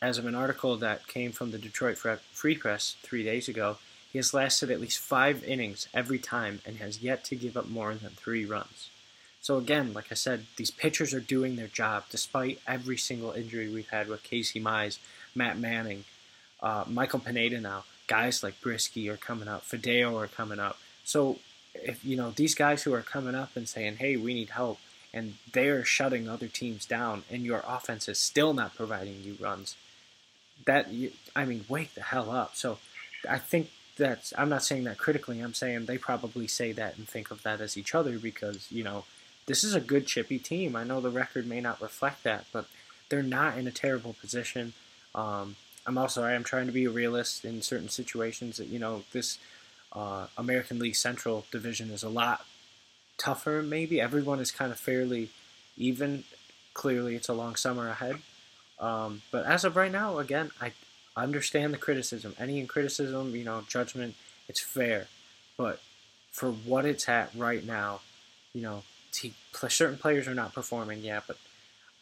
[0.00, 3.76] as of an article that came from the Detroit Free Press three days ago,
[4.12, 7.68] He has lasted at least five innings every time and has yet to give up
[7.70, 8.90] more than three runs.
[9.40, 13.68] So again, like I said, these pitchers are doing their job despite every single injury
[13.72, 14.98] we've had with Casey Mize,
[15.34, 16.04] Matt Manning,
[16.62, 17.84] uh, Michael Pineda now.
[18.06, 20.78] Guys like Brieske are coming up, Faedo are coming up.
[21.04, 21.38] So
[21.74, 24.78] if you know these guys who are coming up and saying, "Hey, we need help,"
[25.12, 29.76] and they're shutting other teams down, and your offense is still not providing you runs,
[30.66, 32.56] that you, I mean, wake the hell up.
[32.56, 32.78] So
[33.28, 35.40] I think that's I'm not saying that critically.
[35.40, 38.84] I'm saying they probably say that and think of that as each other because you
[38.84, 39.04] know
[39.46, 40.76] this is a good chippy team.
[40.76, 42.66] I know the record may not reflect that, but
[43.08, 44.72] they're not in a terrible position.
[45.14, 45.56] Um,
[45.86, 48.56] I'm also I am trying to be a realist in certain situations.
[48.56, 49.38] That you know this
[49.92, 52.44] uh, American League Central division is a lot
[53.18, 53.62] tougher.
[53.62, 55.30] Maybe everyone is kind of fairly
[55.76, 56.24] even.
[56.74, 58.16] Clearly, it's a long summer ahead.
[58.80, 60.72] Um, but as of right now, again, I
[61.16, 62.34] understand the criticism.
[62.38, 64.14] Any criticism, you know, judgment,
[64.48, 65.08] it's fair.
[65.56, 65.80] But
[66.30, 68.00] for what it's at right now,
[68.54, 69.34] you know, t-
[69.68, 71.36] certain players are not performing, yeah, but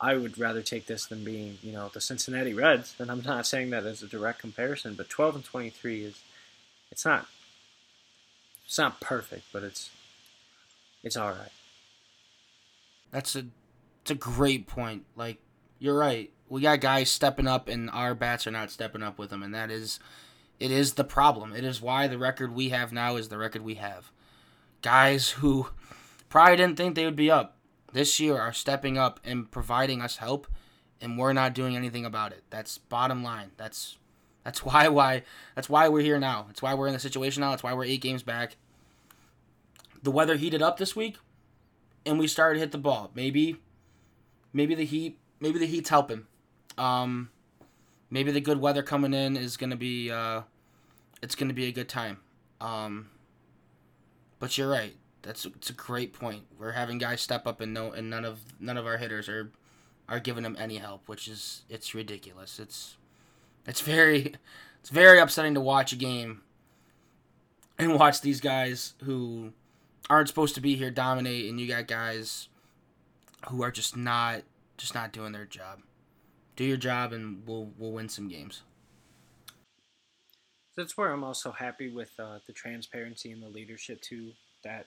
[0.00, 2.94] I would rather take this than being, you know, the Cincinnati Reds.
[2.98, 6.22] And I'm not saying that as a direct comparison, but 12 and 23 is,
[6.90, 7.26] it's not,
[8.64, 9.90] it's not perfect, but it's,
[11.02, 11.52] it's all right.
[13.10, 13.44] That's a,
[14.02, 15.04] it's a great point.
[15.16, 15.38] Like
[15.78, 16.30] you're right.
[16.48, 19.54] We got guys stepping up, and our bats are not stepping up with them, and
[19.54, 20.00] that is,
[20.58, 21.52] it is the problem.
[21.52, 24.10] It is why the record we have now is the record we have.
[24.82, 25.68] Guys who
[26.28, 27.56] probably didn't think they would be up
[27.92, 30.46] this year are stepping up and providing us help,
[31.00, 32.42] and we're not doing anything about it.
[32.50, 33.52] That's bottom line.
[33.56, 33.96] That's
[34.44, 35.22] that's why why
[35.54, 36.44] that's why we're here now.
[36.46, 37.50] That's why we're in the situation now.
[37.50, 38.56] That's why we're eight games back.
[40.02, 41.18] The weather heated up this week,
[42.06, 43.10] and we started to hit the ball.
[43.14, 43.56] Maybe,
[44.52, 46.26] maybe the heat, maybe the heat's helping.
[46.78, 47.30] Um,
[48.08, 50.42] maybe the good weather coming in is gonna be, uh,
[51.22, 52.20] it's gonna be a good time.
[52.62, 53.10] Um,
[54.38, 54.96] but you're right.
[55.22, 56.44] That's it's a great point.
[56.58, 59.50] We're having guys step up and no, and none of none of our hitters are
[60.08, 62.58] are giving them any help, which is it's ridiculous.
[62.58, 62.96] It's
[63.66, 64.34] it's very
[64.80, 66.42] it's very upsetting to watch a game
[67.78, 69.52] and watch these guys who
[70.08, 72.48] aren't supposed to be here dominate and you got guys
[73.48, 74.42] who are just not
[74.76, 75.80] just not doing their job.
[76.56, 78.62] Do your job and we'll we'll win some games.
[80.76, 84.32] That's where I'm also happy with uh, the transparency and the leadership too
[84.64, 84.86] that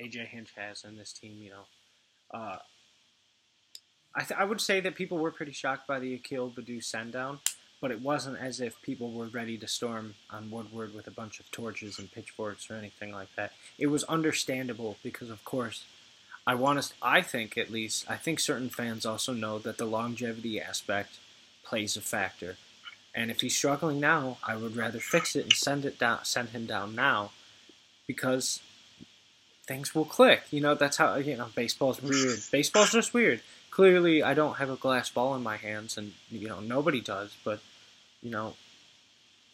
[0.00, 1.38] AJ Hinch has in this team.
[1.40, 2.58] You know, uh,
[4.14, 7.12] I th- I would say that people were pretty shocked by the Akil Baddoo send
[7.12, 7.40] down,
[7.80, 11.40] but it wasn't as if people were ready to storm on Woodward with a bunch
[11.40, 13.52] of torches and pitchforks or anything like that.
[13.78, 15.84] It was understandable because, of course,
[16.46, 16.92] I want to.
[17.02, 21.18] I think at least I think certain fans also know that the longevity aspect
[21.64, 22.56] plays a factor.
[23.14, 26.50] And if he's struggling now, I would rather fix it and send it down, send
[26.50, 27.32] him down now,
[28.06, 28.60] because
[29.70, 30.42] things will click.
[30.50, 32.40] You know, that's how you know baseball's weird.
[32.50, 33.40] Baseball's just weird.
[33.70, 37.36] Clearly, I don't have a glass ball in my hands, and you know nobody does.
[37.44, 37.60] But
[38.20, 38.54] you know,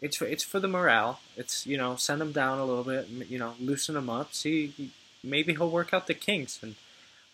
[0.00, 1.20] it's for, it's for the morale.
[1.36, 3.08] It's you know send him down a little bit.
[3.28, 4.32] You know, loosen him up.
[4.32, 4.90] See,
[5.22, 6.62] maybe he'll work out the kinks.
[6.62, 6.76] And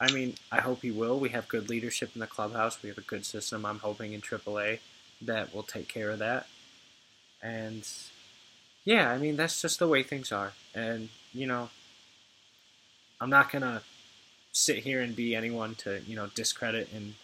[0.00, 1.20] I mean, I hope he will.
[1.20, 2.82] We have good leadership in the clubhouse.
[2.82, 3.64] We have a good system.
[3.64, 4.80] I'm hoping in AAA
[5.20, 6.48] that will take care of that.
[7.40, 7.86] And
[8.84, 10.52] yeah, I mean that's just the way things are.
[10.74, 11.70] And you know,
[13.22, 13.82] I'm not gonna
[14.50, 17.14] sit here and be anyone to you know discredit and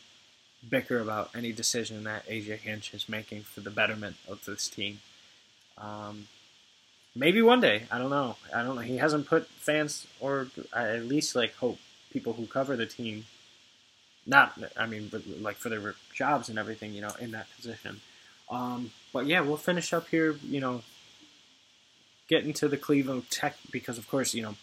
[0.71, 5.01] bicker about any decision that AJ Hinch is making for the betterment of this team.
[5.77, 6.29] Um,
[7.17, 8.37] maybe one day, I don't know.
[8.55, 8.83] I don't know.
[8.83, 11.79] He hasn't put fans or at least like hope
[12.13, 13.27] people who cover the team.
[14.25, 18.01] Not, I mean, but like for their jobs and everything, you know, in that position.
[18.51, 20.37] Um, but yeah, we'll finish up here.
[20.43, 20.83] You know,
[22.29, 24.57] get into the Cleveland Tech because, of course, you know,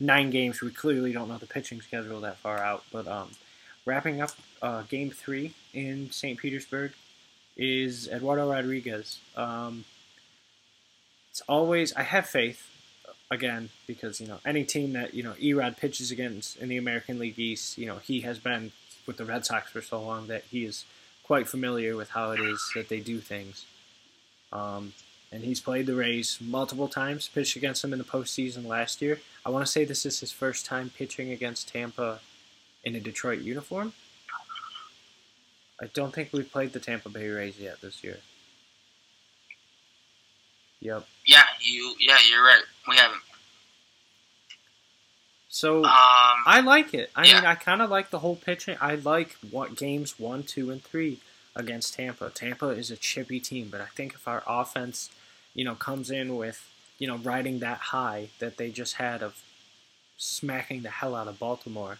[0.00, 0.60] nine games.
[0.60, 2.84] We clearly don't know the pitching schedule that far out.
[2.92, 3.30] But um,
[3.84, 4.30] wrapping up
[4.62, 6.38] uh, Game Three in St.
[6.38, 6.92] Petersburg
[7.56, 9.18] is Eduardo Rodriguez.
[9.36, 9.84] Um,
[11.30, 12.70] it's always I have faith
[13.30, 17.18] again because you know any team that you know Erod pitches against in the American
[17.18, 18.72] League East, you know he has been
[19.06, 20.84] with the Red Sox for so long that he is
[21.24, 23.66] quite familiar with how it is that they do things.
[24.52, 24.92] Um,
[25.34, 29.20] and he's played the Rays multiple times, pitched against them in the postseason last year.
[29.44, 32.20] I want to say this is his first time pitching against Tampa
[32.84, 33.94] in a Detroit uniform.
[35.82, 38.18] I don't think we've played the Tampa Bay Rays yet this year.
[40.78, 41.04] Yep.
[41.26, 41.94] Yeah, you.
[41.98, 42.62] Yeah, you're right.
[42.88, 43.20] We haven't.
[45.48, 45.84] So Um,
[46.46, 47.10] I like it.
[47.16, 47.34] I yeah.
[47.34, 48.76] mean, I kind of like the whole pitching.
[48.80, 51.18] I like what games one, two, and three
[51.56, 52.30] against Tampa.
[52.30, 55.10] Tampa is a chippy team, but I think if our offense,
[55.54, 59.40] you know, comes in with, you know, riding that high that they just had of
[60.16, 61.98] smacking the hell out of Baltimore,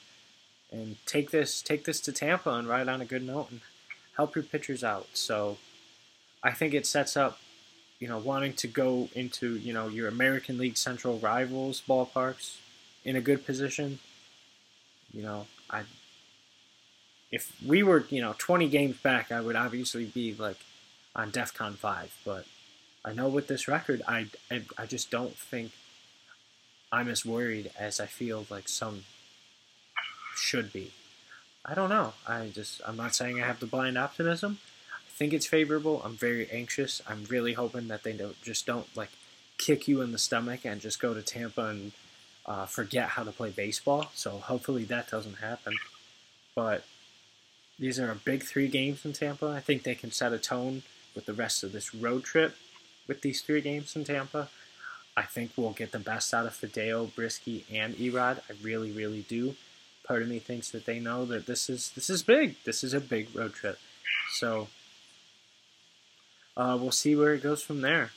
[0.71, 3.61] and take this take this to Tampa and ride on a good note and
[4.17, 5.09] help your pitchers out.
[5.15, 5.59] So,
[6.43, 7.39] I think it sets up,
[7.99, 12.59] you know, wanting to go into you know your American League Central rivals ballparks
[13.05, 13.99] in a good position.
[15.13, 15.83] You know, I
[17.35, 20.59] if we were, you know, 20 games back, I would obviously be like
[21.17, 22.17] on DEFCON 5.
[22.25, 22.47] But
[23.05, 25.73] I know with this record, I, I, I just don't think
[26.91, 29.05] I'm as worried as I feel like some
[30.37, 30.93] should be.
[31.65, 32.15] I don't know.
[32.27, 34.59] I just, I'm not saying I have the blind optimism.
[34.93, 36.03] I think it's favorable.
[36.05, 37.03] I'm very anxious.
[37.07, 39.11] I'm really hoping that they don't just don't like
[39.59, 41.93] kick you in the stomach and just go to Tampa and
[42.47, 44.11] uh, forget how to play baseball.
[44.15, 45.75] So hopefully that doesn't happen.
[46.55, 46.85] But
[47.79, 49.49] these are big three games in Tampa.
[49.49, 50.83] I think they can set a tone
[51.15, 52.57] with the rest of this road trip
[53.07, 54.49] with these three games in Tampa.
[55.17, 58.39] I think we'll get the best out of Faedo, Brieske, and Erod.
[58.51, 59.55] I really, really do.
[60.07, 62.57] Part of me thinks that they know that this is this is big.
[62.65, 63.79] This is a big road trip.
[64.33, 64.69] So
[66.57, 68.11] uh, we'll see where it goes from there.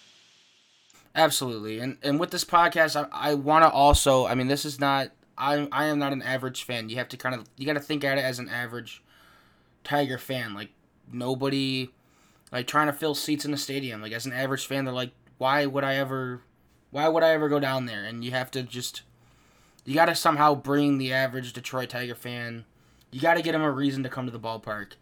[1.16, 4.26] Absolutely, and and with this podcast, I, I want to also.
[4.28, 5.10] I mean, this is not.
[5.38, 6.90] I I am not an average fan.
[6.90, 9.02] You have to kind of you got to think at it as an average
[9.84, 10.54] Tiger fan.
[10.54, 10.70] Like
[11.12, 11.90] nobody,
[12.52, 14.02] like trying to fill seats in the stadium.
[14.02, 16.42] Like as an average fan, they're like, why would I ever,
[16.92, 18.04] why would I ever go down there?
[18.04, 19.02] And you have to just,
[19.86, 22.66] you got to somehow bring the average Detroit Tiger fan.
[23.12, 24.94] You got to get them a reason to come to the ballpark.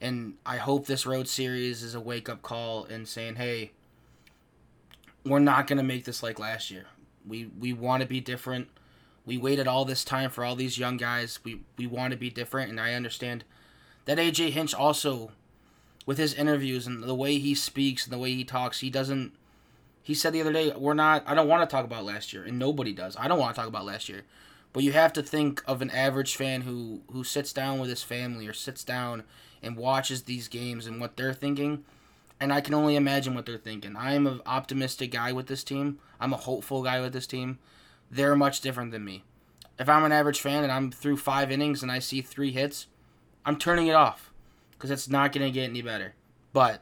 [0.00, 3.72] And I hope this road series is a wake up call and saying, hey,
[5.24, 6.86] we're not gonna make this like last year.
[7.26, 8.68] We we want to be different.
[9.26, 11.40] We waited all this time for all these young guys.
[11.44, 13.44] We we want to be different, and I understand
[14.06, 15.32] that AJ Hinch also,
[16.06, 19.32] with his interviews and the way he speaks and the way he talks, he doesn't.
[20.02, 21.22] He said the other day, "We're not.
[21.26, 23.16] I don't want to talk about last year, and nobody does.
[23.16, 24.24] I don't want to talk about last year."
[24.72, 28.02] But you have to think of an average fan who who sits down with his
[28.02, 29.24] family or sits down
[29.62, 31.84] and watches these games and what they're thinking.
[32.40, 33.96] And I can only imagine what they're thinking.
[33.96, 35.98] I am an optimistic guy with this team.
[36.18, 37.58] I'm a hopeful guy with this team.
[38.10, 39.24] They're much different than me.
[39.78, 42.86] If I'm an average fan and I'm through five innings and I see three hits,
[43.44, 44.29] I'm turning it off
[44.80, 46.14] because it's not going to get any better.
[46.54, 46.80] But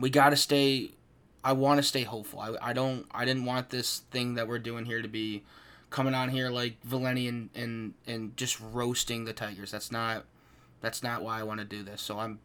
[0.00, 0.90] we got to stay.
[1.44, 2.40] I want to stay hopeful.
[2.40, 3.06] I, I don't.
[3.12, 5.44] I didn't want this thing that we're doing here to be
[5.90, 9.70] coming on here like Valenti and, and and just roasting the Tigers.
[9.70, 10.24] That's not.
[10.80, 12.02] That's not why I want to do this.
[12.02, 12.40] So I'm.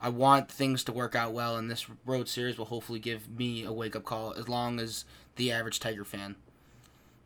[0.00, 3.64] I want things to work out well, and this road series will hopefully give me
[3.64, 5.04] a wake up call, as long as
[5.34, 6.36] the average Tiger fan.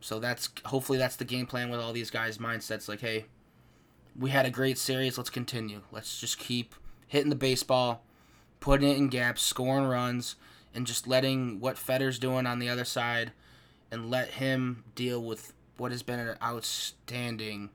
[0.01, 2.89] So that's hopefully that's the game plan with all these guys' mindsets.
[2.89, 3.25] Like, hey,
[4.17, 5.17] we had a great series.
[5.17, 5.81] Let's continue.
[5.91, 6.75] Let's just keep
[7.07, 8.03] hitting the baseball,
[8.59, 10.35] putting it in gaps, scoring runs,
[10.73, 13.31] and just letting what Fetter's doing on the other side
[13.91, 17.69] and let him deal with what has been an outstanding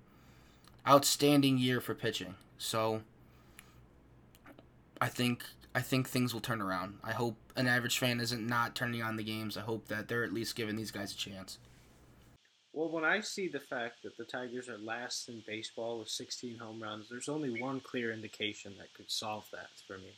[0.86, 2.34] outstanding year for pitching.
[2.56, 3.02] So
[5.00, 6.98] I think I think things will turn around.
[7.04, 9.56] I hope an average fan isn't not turning on the games.
[9.56, 11.58] I hope that they're at least giving these guys a chance.
[12.72, 16.58] Well, when I see the fact that the Tigers are last in baseball with 16
[16.58, 20.12] home runs, there's only one clear indication that could solve that for me,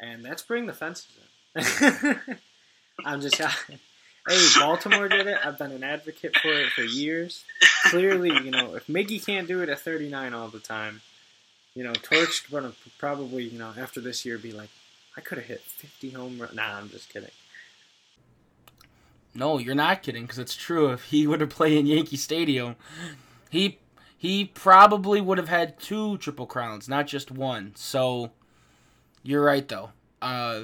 [0.00, 1.10] and that's bring the fences
[1.54, 2.16] in.
[3.04, 3.36] I'm just,
[4.28, 5.38] hey, Baltimore did it.
[5.44, 7.44] I've been an advocate for it for years.
[7.86, 11.02] Clearly, you know, if Miggy can't do it at 39 all the time,
[11.74, 14.70] you know, Tork's gonna probably, you know, after this year, be like,
[15.16, 16.54] I could have hit 50 home runs.
[16.54, 17.30] Nah, I'm just kidding.
[19.38, 20.90] No, you're not kidding, because it's true.
[20.90, 22.76] If he would have played in Yankee Stadium,
[23.48, 23.78] he
[24.16, 27.72] he probably would have had two triple crowns, not just one.
[27.76, 28.32] So
[29.22, 29.90] you're right, though.
[30.20, 30.62] Uh,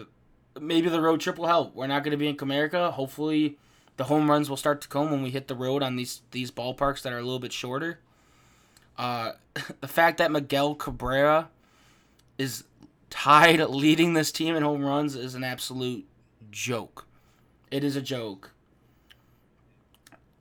[0.61, 1.75] maybe the road trip will help.
[1.75, 2.93] We're not going to be in Comerica.
[2.93, 3.59] Hopefully,
[3.97, 6.51] the home runs will start to come when we hit the road on these these
[6.51, 8.01] ballparks that are a little bit shorter.
[8.99, 9.33] Uh,
[9.81, 11.49] the fact that Miguel Cabrera
[12.39, 12.64] is
[13.09, 16.05] tied leading this team in home runs is an absolute
[16.51, 17.07] joke.
[17.70, 18.51] It is a joke.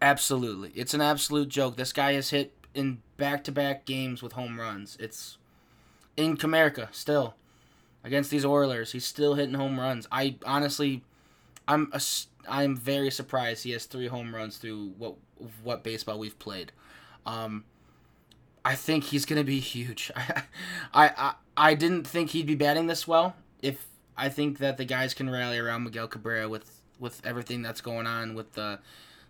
[0.03, 0.71] Absolutely.
[0.75, 1.77] It's an absolute joke.
[1.77, 4.97] This guy has hit in back to back games with home runs.
[4.99, 5.37] It's
[6.17, 7.35] in Comerica still.
[8.03, 10.09] Against these Orioles, he's still hitting home runs.
[10.11, 11.03] I honestly
[11.69, 12.01] I'm a,
[12.49, 15.15] I'm very surprised he has three home runs through what
[15.63, 16.73] what baseball we've played.
[17.25, 17.63] Um,
[18.65, 20.11] I think he's gonna be huge.
[20.17, 20.43] I,
[20.93, 23.37] I I didn't think he'd be batting this well.
[23.61, 23.87] If
[24.17, 28.05] I think that the guys can rally around Miguel Cabrera with with everything that's going
[28.05, 28.79] on with the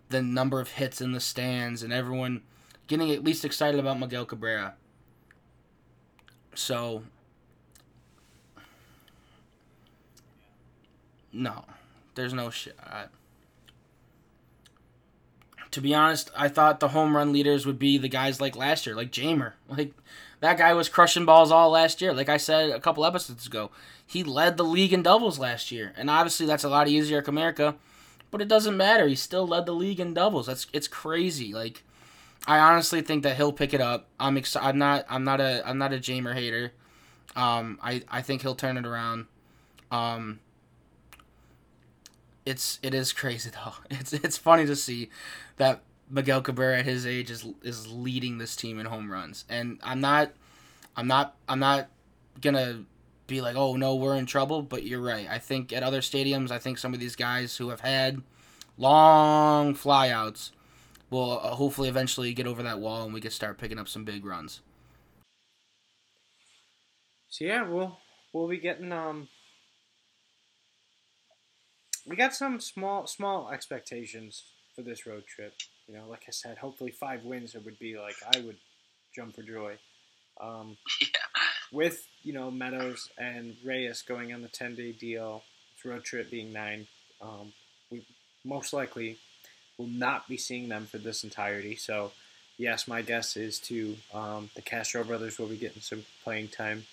[0.08, 2.42] the number of hits in the stands and everyone
[2.86, 4.74] getting at least excited about Miguel Cabrera.
[6.54, 7.04] So
[11.32, 11.64] no,
[12.14, 13.10] there's no shot.
[15.70, 18.86] to be honest, I thought the home run leaders would be the guys like last
[18.86, 19.52] year, like Jeimer.
[19.68, 19.92] Like
[20.40, 22.12] that guy was crushing balls all last year.
[22.12, 23.70] Like I said a couple episodes ago,
[24.06, 27.24] he led the league in doubles last year, and obviously that's a lot easier at
[27.24, 27.76] Comerica,
[28.34, 29.06] but it doesn't matter.
[29.06, 30.46] He still led the league in doubles.
[30.46, 31.54] That's it's crazy.
[31.54, 31.84] Like
[32.48, 34.08] I honestly think that he'll pick it up.
[34.18, 36.72] I'm ex- I'm not I'm not a I'm not a Jeimer hater.
[37.36, 39.26] Um, I I think he'll turn it around.
[39.92, 40.40] Um,
[42.44, 43.74] it's it is crazy though.
[43.88, 45.10] It's it's funny to see
[45.58, 49.78] that Miguel Cabrera at his age is is leading this team in home runs, and
[49.80, 50.32] I'm not
[50.96, 51.88] I'm not I'm not
[52.40, 52.82] gonna
[53.26, 55.26] be like oh no we're in trouble, but you're right.
[55.30, 58.22] I think at other stadiums, I think some of these guys who have had
[58.76, 60.50] long flyouts
[61.10, 64.04] will uh, hopefully eventually get over that wall and we can start picking up some
[64.04, 64.60] big runs.
[67.28, 67.98] So yeah, we'll
[68.32, 69.28] we'll be getting um.
[72.06, 74.44] We got some small small expectations
[74.74, 75.54] for this road trip.
[75.88, 77.54] You know, like I said, hopefully five wins.
[77.54, 78.58] It would be like I would
[79.14, 79.78] jump for joy.
[80.40, 81.08] Um, Yeah.
[81.72, 85.42] with you know Meadows and Reyes going on the ten day deal,
[85.84, 86.86] road trip being nine,
[87.20, 87.52] um,
[87.90, 88.02] we
[88.44, 89.18] most likely
[89.78, 91.76] will not be seeing them for this entirety.
[91.76, 92.12] So,
[92.58, 96.84] yes, my guess is to um, the Castro brothers will be getting some playing time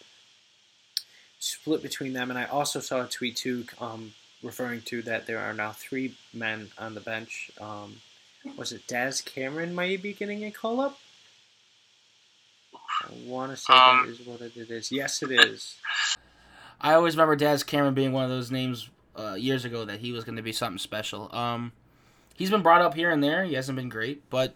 [1.40, 2.30] split between them.
[2.30, 4.14] And I also saw a tweet too, um,
[4.44, 7.52] referring to that there are now three men on the bench.
[7.60, 7.98] Um,
[8.58, 11.00] was it Daz Cameron might be getting a call up?
[13.04, 14.92] I want to say Um, that is what it is.
[14.92, 15.78] Yes, it is.
[16.80, 20.12] I always remember Daz Cameron being one of those names uh, years ago that he
[20.12, 21.34] was going to be something special.
[21.36, 21.74] Um,
[22.36, 23.44] he's been brought up here and there.
[23.44, 24.56] He hasn't been great, but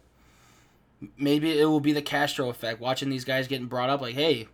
[1.18, 2.80] maybe it will be the Castro effect.
[2.80, 4.48] Watching these guys getting brought up, like, hey,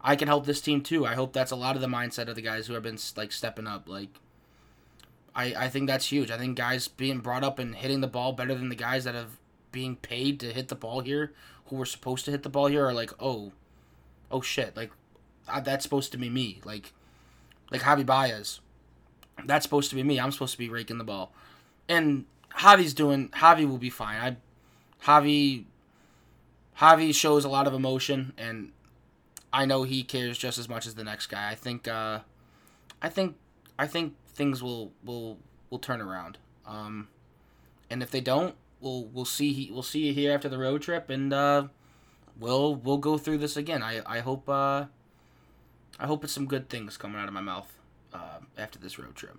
[0.00, 1.04] I can help this team too.
[1.04, 3.32] I hope that's a lot of the mindset of the guys who have been like
[3.32, 3.88] stepping up.
[3.88, 4.08] Like,
[5.34, 6.30] I I think that's huge.
[6.30, 9.14] I think guys being brought up and hitting the ball better than the guys that
[9.14, 9.38] have
[9.72, 11.32] being paid to hit the ball here,
[11.66, 13.52] who were supposed to hit the ball here, are like, oh,
[14.30, 14.90] oh shit, like
[15.48, 16.60] uh, that's supposed to be me.
[16.64, 16.92] Like,
[17.70, 18.60] like Javi Baez,
[19.44, 20.18] that's supposed to be me.
[20.18, 21.32] I'm supposed to be raking the ball,
[21.88, 22.24] and
[22.58, 23.28] Javi's doing.
[23.28, 24.20] Javi will be fine.
[24.20, 24.36] I,
[25.06, 25.64] Javi,
[26.78, 28.72] Javi shows a lot of emotion, and
[29.52, 31.50] I know he cares just as much as the next guy.
[31.50, 31.88] I think.
[31.88, 32.20] Uh,
[33.02, 33.36] I think.
[33.78, 35.38] I think things will will
[35.70, 36.38] will turn around.
[36.66, 37.08] Um,
[37.88, 39.70] and if they don't, we'll we'll see.
[39.72, 41.68] We'll see you here after the road trip, and uh,
[42.38, 43.82] we'll we'll go through this again.
[43.82, 44.48] I I hope.
[44.48, 44.86] Uh,
[45.98, 47.70] I hope it's some good things coming out of my mouth
[48.14, 49.36] uh, after this road trip.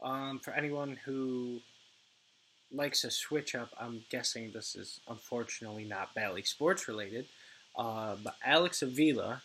[0.00, 1.58] Um, for anyone who
[2.70, 7.26] likes a switch up, I'm guessing this is unfortunately not Bally Sports related.
[7.76, 9.42] Uh, but Alex Avila,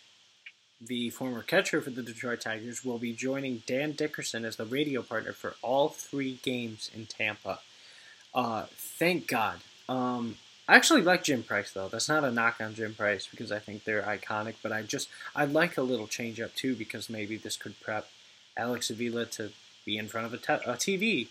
[0.82, 5.02] the former catcher for the Detroit Tigers, will be joining Dan Dickerson as the radio
[5.02, 7.60] partner for all three games in Tampa.
[8.34, 9.60] Uh, thank God.
[9.88, 11.90] Um, I actually like Jim Price though.
[11.90, 14.56] That's not a knock on Jim Price because I think they're iconic.
[14.62, 18.08] But I just I'd like a little change up too because maybe this could prep
[18.56, 19.50] Alex Avila to
[19.84, 21.28] be in front of a, te- a TV.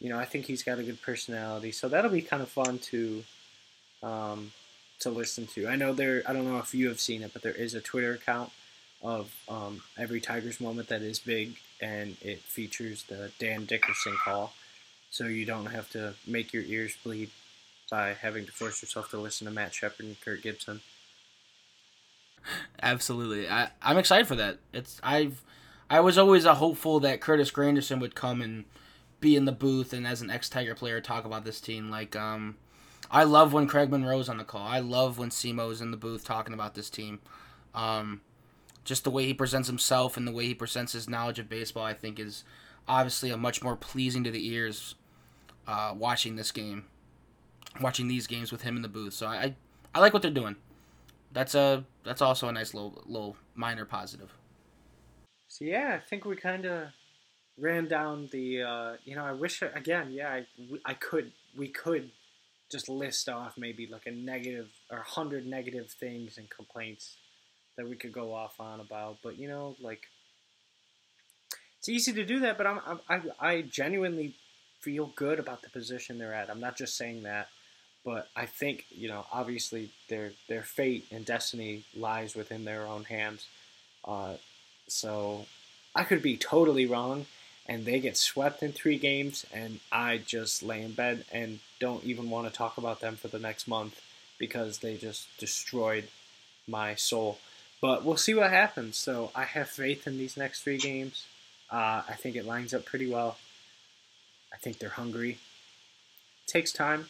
[0.00, 2.80] You know, I think he's got a good personality, so that'll be kind of fun
[2.80, 3.22] to
[4.02, 4.50] um,
[4.98, 5.68] to listen to.
[5.68, 6.24] I know there.
[6.26, 8.50] I don't know if you have seen it, but there is a Twitter account
[9.02, 14.52] of um, every Tigers moment that is big, and it features the Dan Dickerson call,
[15.10, 17.30] so you don't have to make your ears bleed
[17.90, 20.80] by having to force yourself to listen to Matt Shepard and Kirk Gibson.
[22.82, 24.58] Absolutely, I I'm excited for that.
[24.72, 25.42] It's I've
[25.90, 28.64] I was always a hopeful that Curtis Granderson would come and
[29.20, 31.90] be in the booth and as an ex Tiger player talk about this team.
[31.90, 32.56] Like um,
[33.10, 34.66] I love when Craig Monroe's on the call.
[34.66, 37.20] I love when Simo's in the booth talking about this team.
[37.74, 38.22] Um,
[38.84, 41.84] just the way he presents himself and the way he presents his knowledge of baseball,
[41.84, 42.44] I think, is
[42.88, 44.96] obviously a much more pleasing to the ears
[45.66, 46.84] uh, watching this game,
[47.80, 49.14] watching these games with him in the booth.
[49.14, 49.54] So I,
[49.94, 50.56] I, like what they're doing.
[51.32, 54.34] That's a that's also a nice little little minor positive.
[55.48, 56.88] So yeah, I think we kind of
[57.58, 58.62] ran down the.
[58.62, 60.10] Uh, you know, I wish again.
[60.10, 60.46] Yeah, I,
[60.84, 61.32] I could.
[61.56, 62.10] We could
[62.70, 67.16] just list off maybe like a negative or hundred negative things and complaints
[67.76, 69.18] that we could go off on about.
[69.22, 70.02] But you know, like
[71.78, 72.58] it's easy to do that.
[72.58, 74.34] But I'm, I'm I I genuinely
[74.80, 76.50] feel good about the position they're at.
[76.50, 77.48] I'm not just saying that,
[78.04, 83.04] but I think you know, obviously their their fate and destiny lies within their own
[83.04, 83.46] hands.
[84.04, 84.34] Uh,
[84.88, 85.46] so
[85.94, 87.26] I could be totally wrong,
[87.66, 92.04] and they get swept in three games, and I just lay in bed and don't
[92.04, 94.00] even want to talk about them for the next month
[94.38, 96.08] because they just destroyed
[96.66, 97.38] my soul.
[97.82, 98.96] But we'll see what happens.
[98.96, 101.26] So I have faith in these next three games.
[101.70, 103.36] Uh, I think it lines up pretty well.
[104.54, 105.38] I think they're hungry.
[106.46, 107.06] takes time.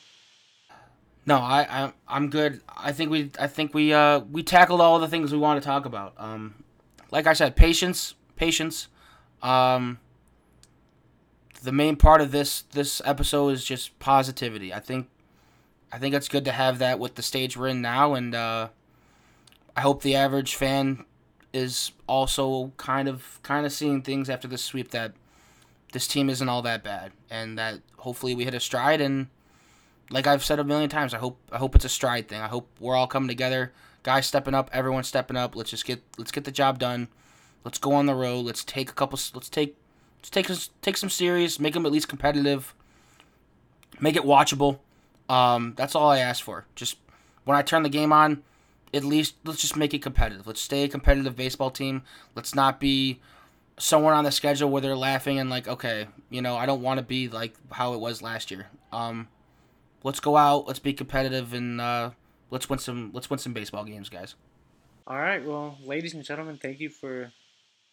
[1.27, 2.63] No, I, I I'm good.
[2.77, 5.65] I think we I think we uh we tackled all the things we want to
[5.65, 6.15] talk about.
[6.19, 6.65] Um,
[7.13, 8.89] like I said, patience, patience.
[9.41, 9.99] Um,
[11.63, 14.75] the main part of this this episode is just positivity.
[14.75, 15.09] I think
[15.93, 18.69] I think it's good to have that with the stage we're in now, and uh,
[19.77, 21.05] I hope the average fan
[21.53, 25.13] is also kind of kind of seeing things after this sweep that
[25.93, 29.01] this team isn't all that bad, and that hopefully we hit a stride.
[29.01, 29.29] And
[30.11, 32.41] like I've said a million times, I hope I hope it's a stride thing.
[32.41, 35.55] I hope we're all coming together, guys stepping up, everyone stepping up.
[35.55, 37.09] Let's just get let's get the job done.
[37.65, 38.45] Let's go on the road.
[38.45, 39.19] Let's take a couple.
[39.35, 39.77] Let's take
[40.19, 40.49] let's take
[40.83, 41.61] take some series.
[41.61, 42.75] Make them at least competitive.
[44.01, 44.79] Make it watchable.
[45.29, 46.67] Um, that's all I ask for.
[46.75, 46.97] Just
[47.45, 48.43] when I turn the game on,
[48.95, 50.47] at least let's just make it competitive.
[50.47, 52.03] Let's stay a competitive baseball team.
[52.35, 53.21] Let's not be
[53.79, 56.99] somewhere on the schedule where they're laughing and like, okay, you know, I don't want
[56.99, 58.69] to be like how it was last year.
[58.93, 59.29] Um,
[60.03, 60.67] let's go out.
[60.67, 62.11] Let's be competitive and uh,
[62.51, 63.11] let's win some.
[63.13, 64.35] Let's win some baseball games, guys.
[65.07, 67.33] All right, well, ladies and gentlemen, thank you for,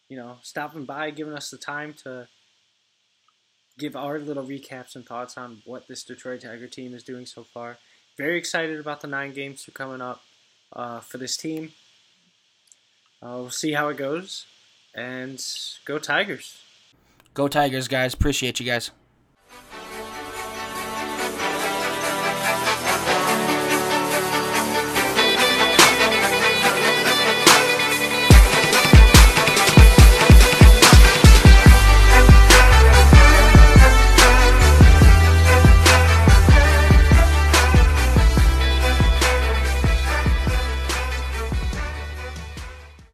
[0.08, 2.28] you know, stopping by, giving us the time to
[3.78, 7.42] give our little recaps and thoughts on what this Detroit Tiger team is doing so
[7.42, 7.78] far.
[8.16, 10.22] Very excited about the nine games are coming up
[10.72, 11.72] uh, for this team.
[13.22, 14.46] Uh, we'll see how it goes,
[14.94, 15.44] and
[15.84, 16.62] go Tigers.
[17.34, 18.14] Go Tigers, guys.
[18.14, 18.90] Appreciate you guys.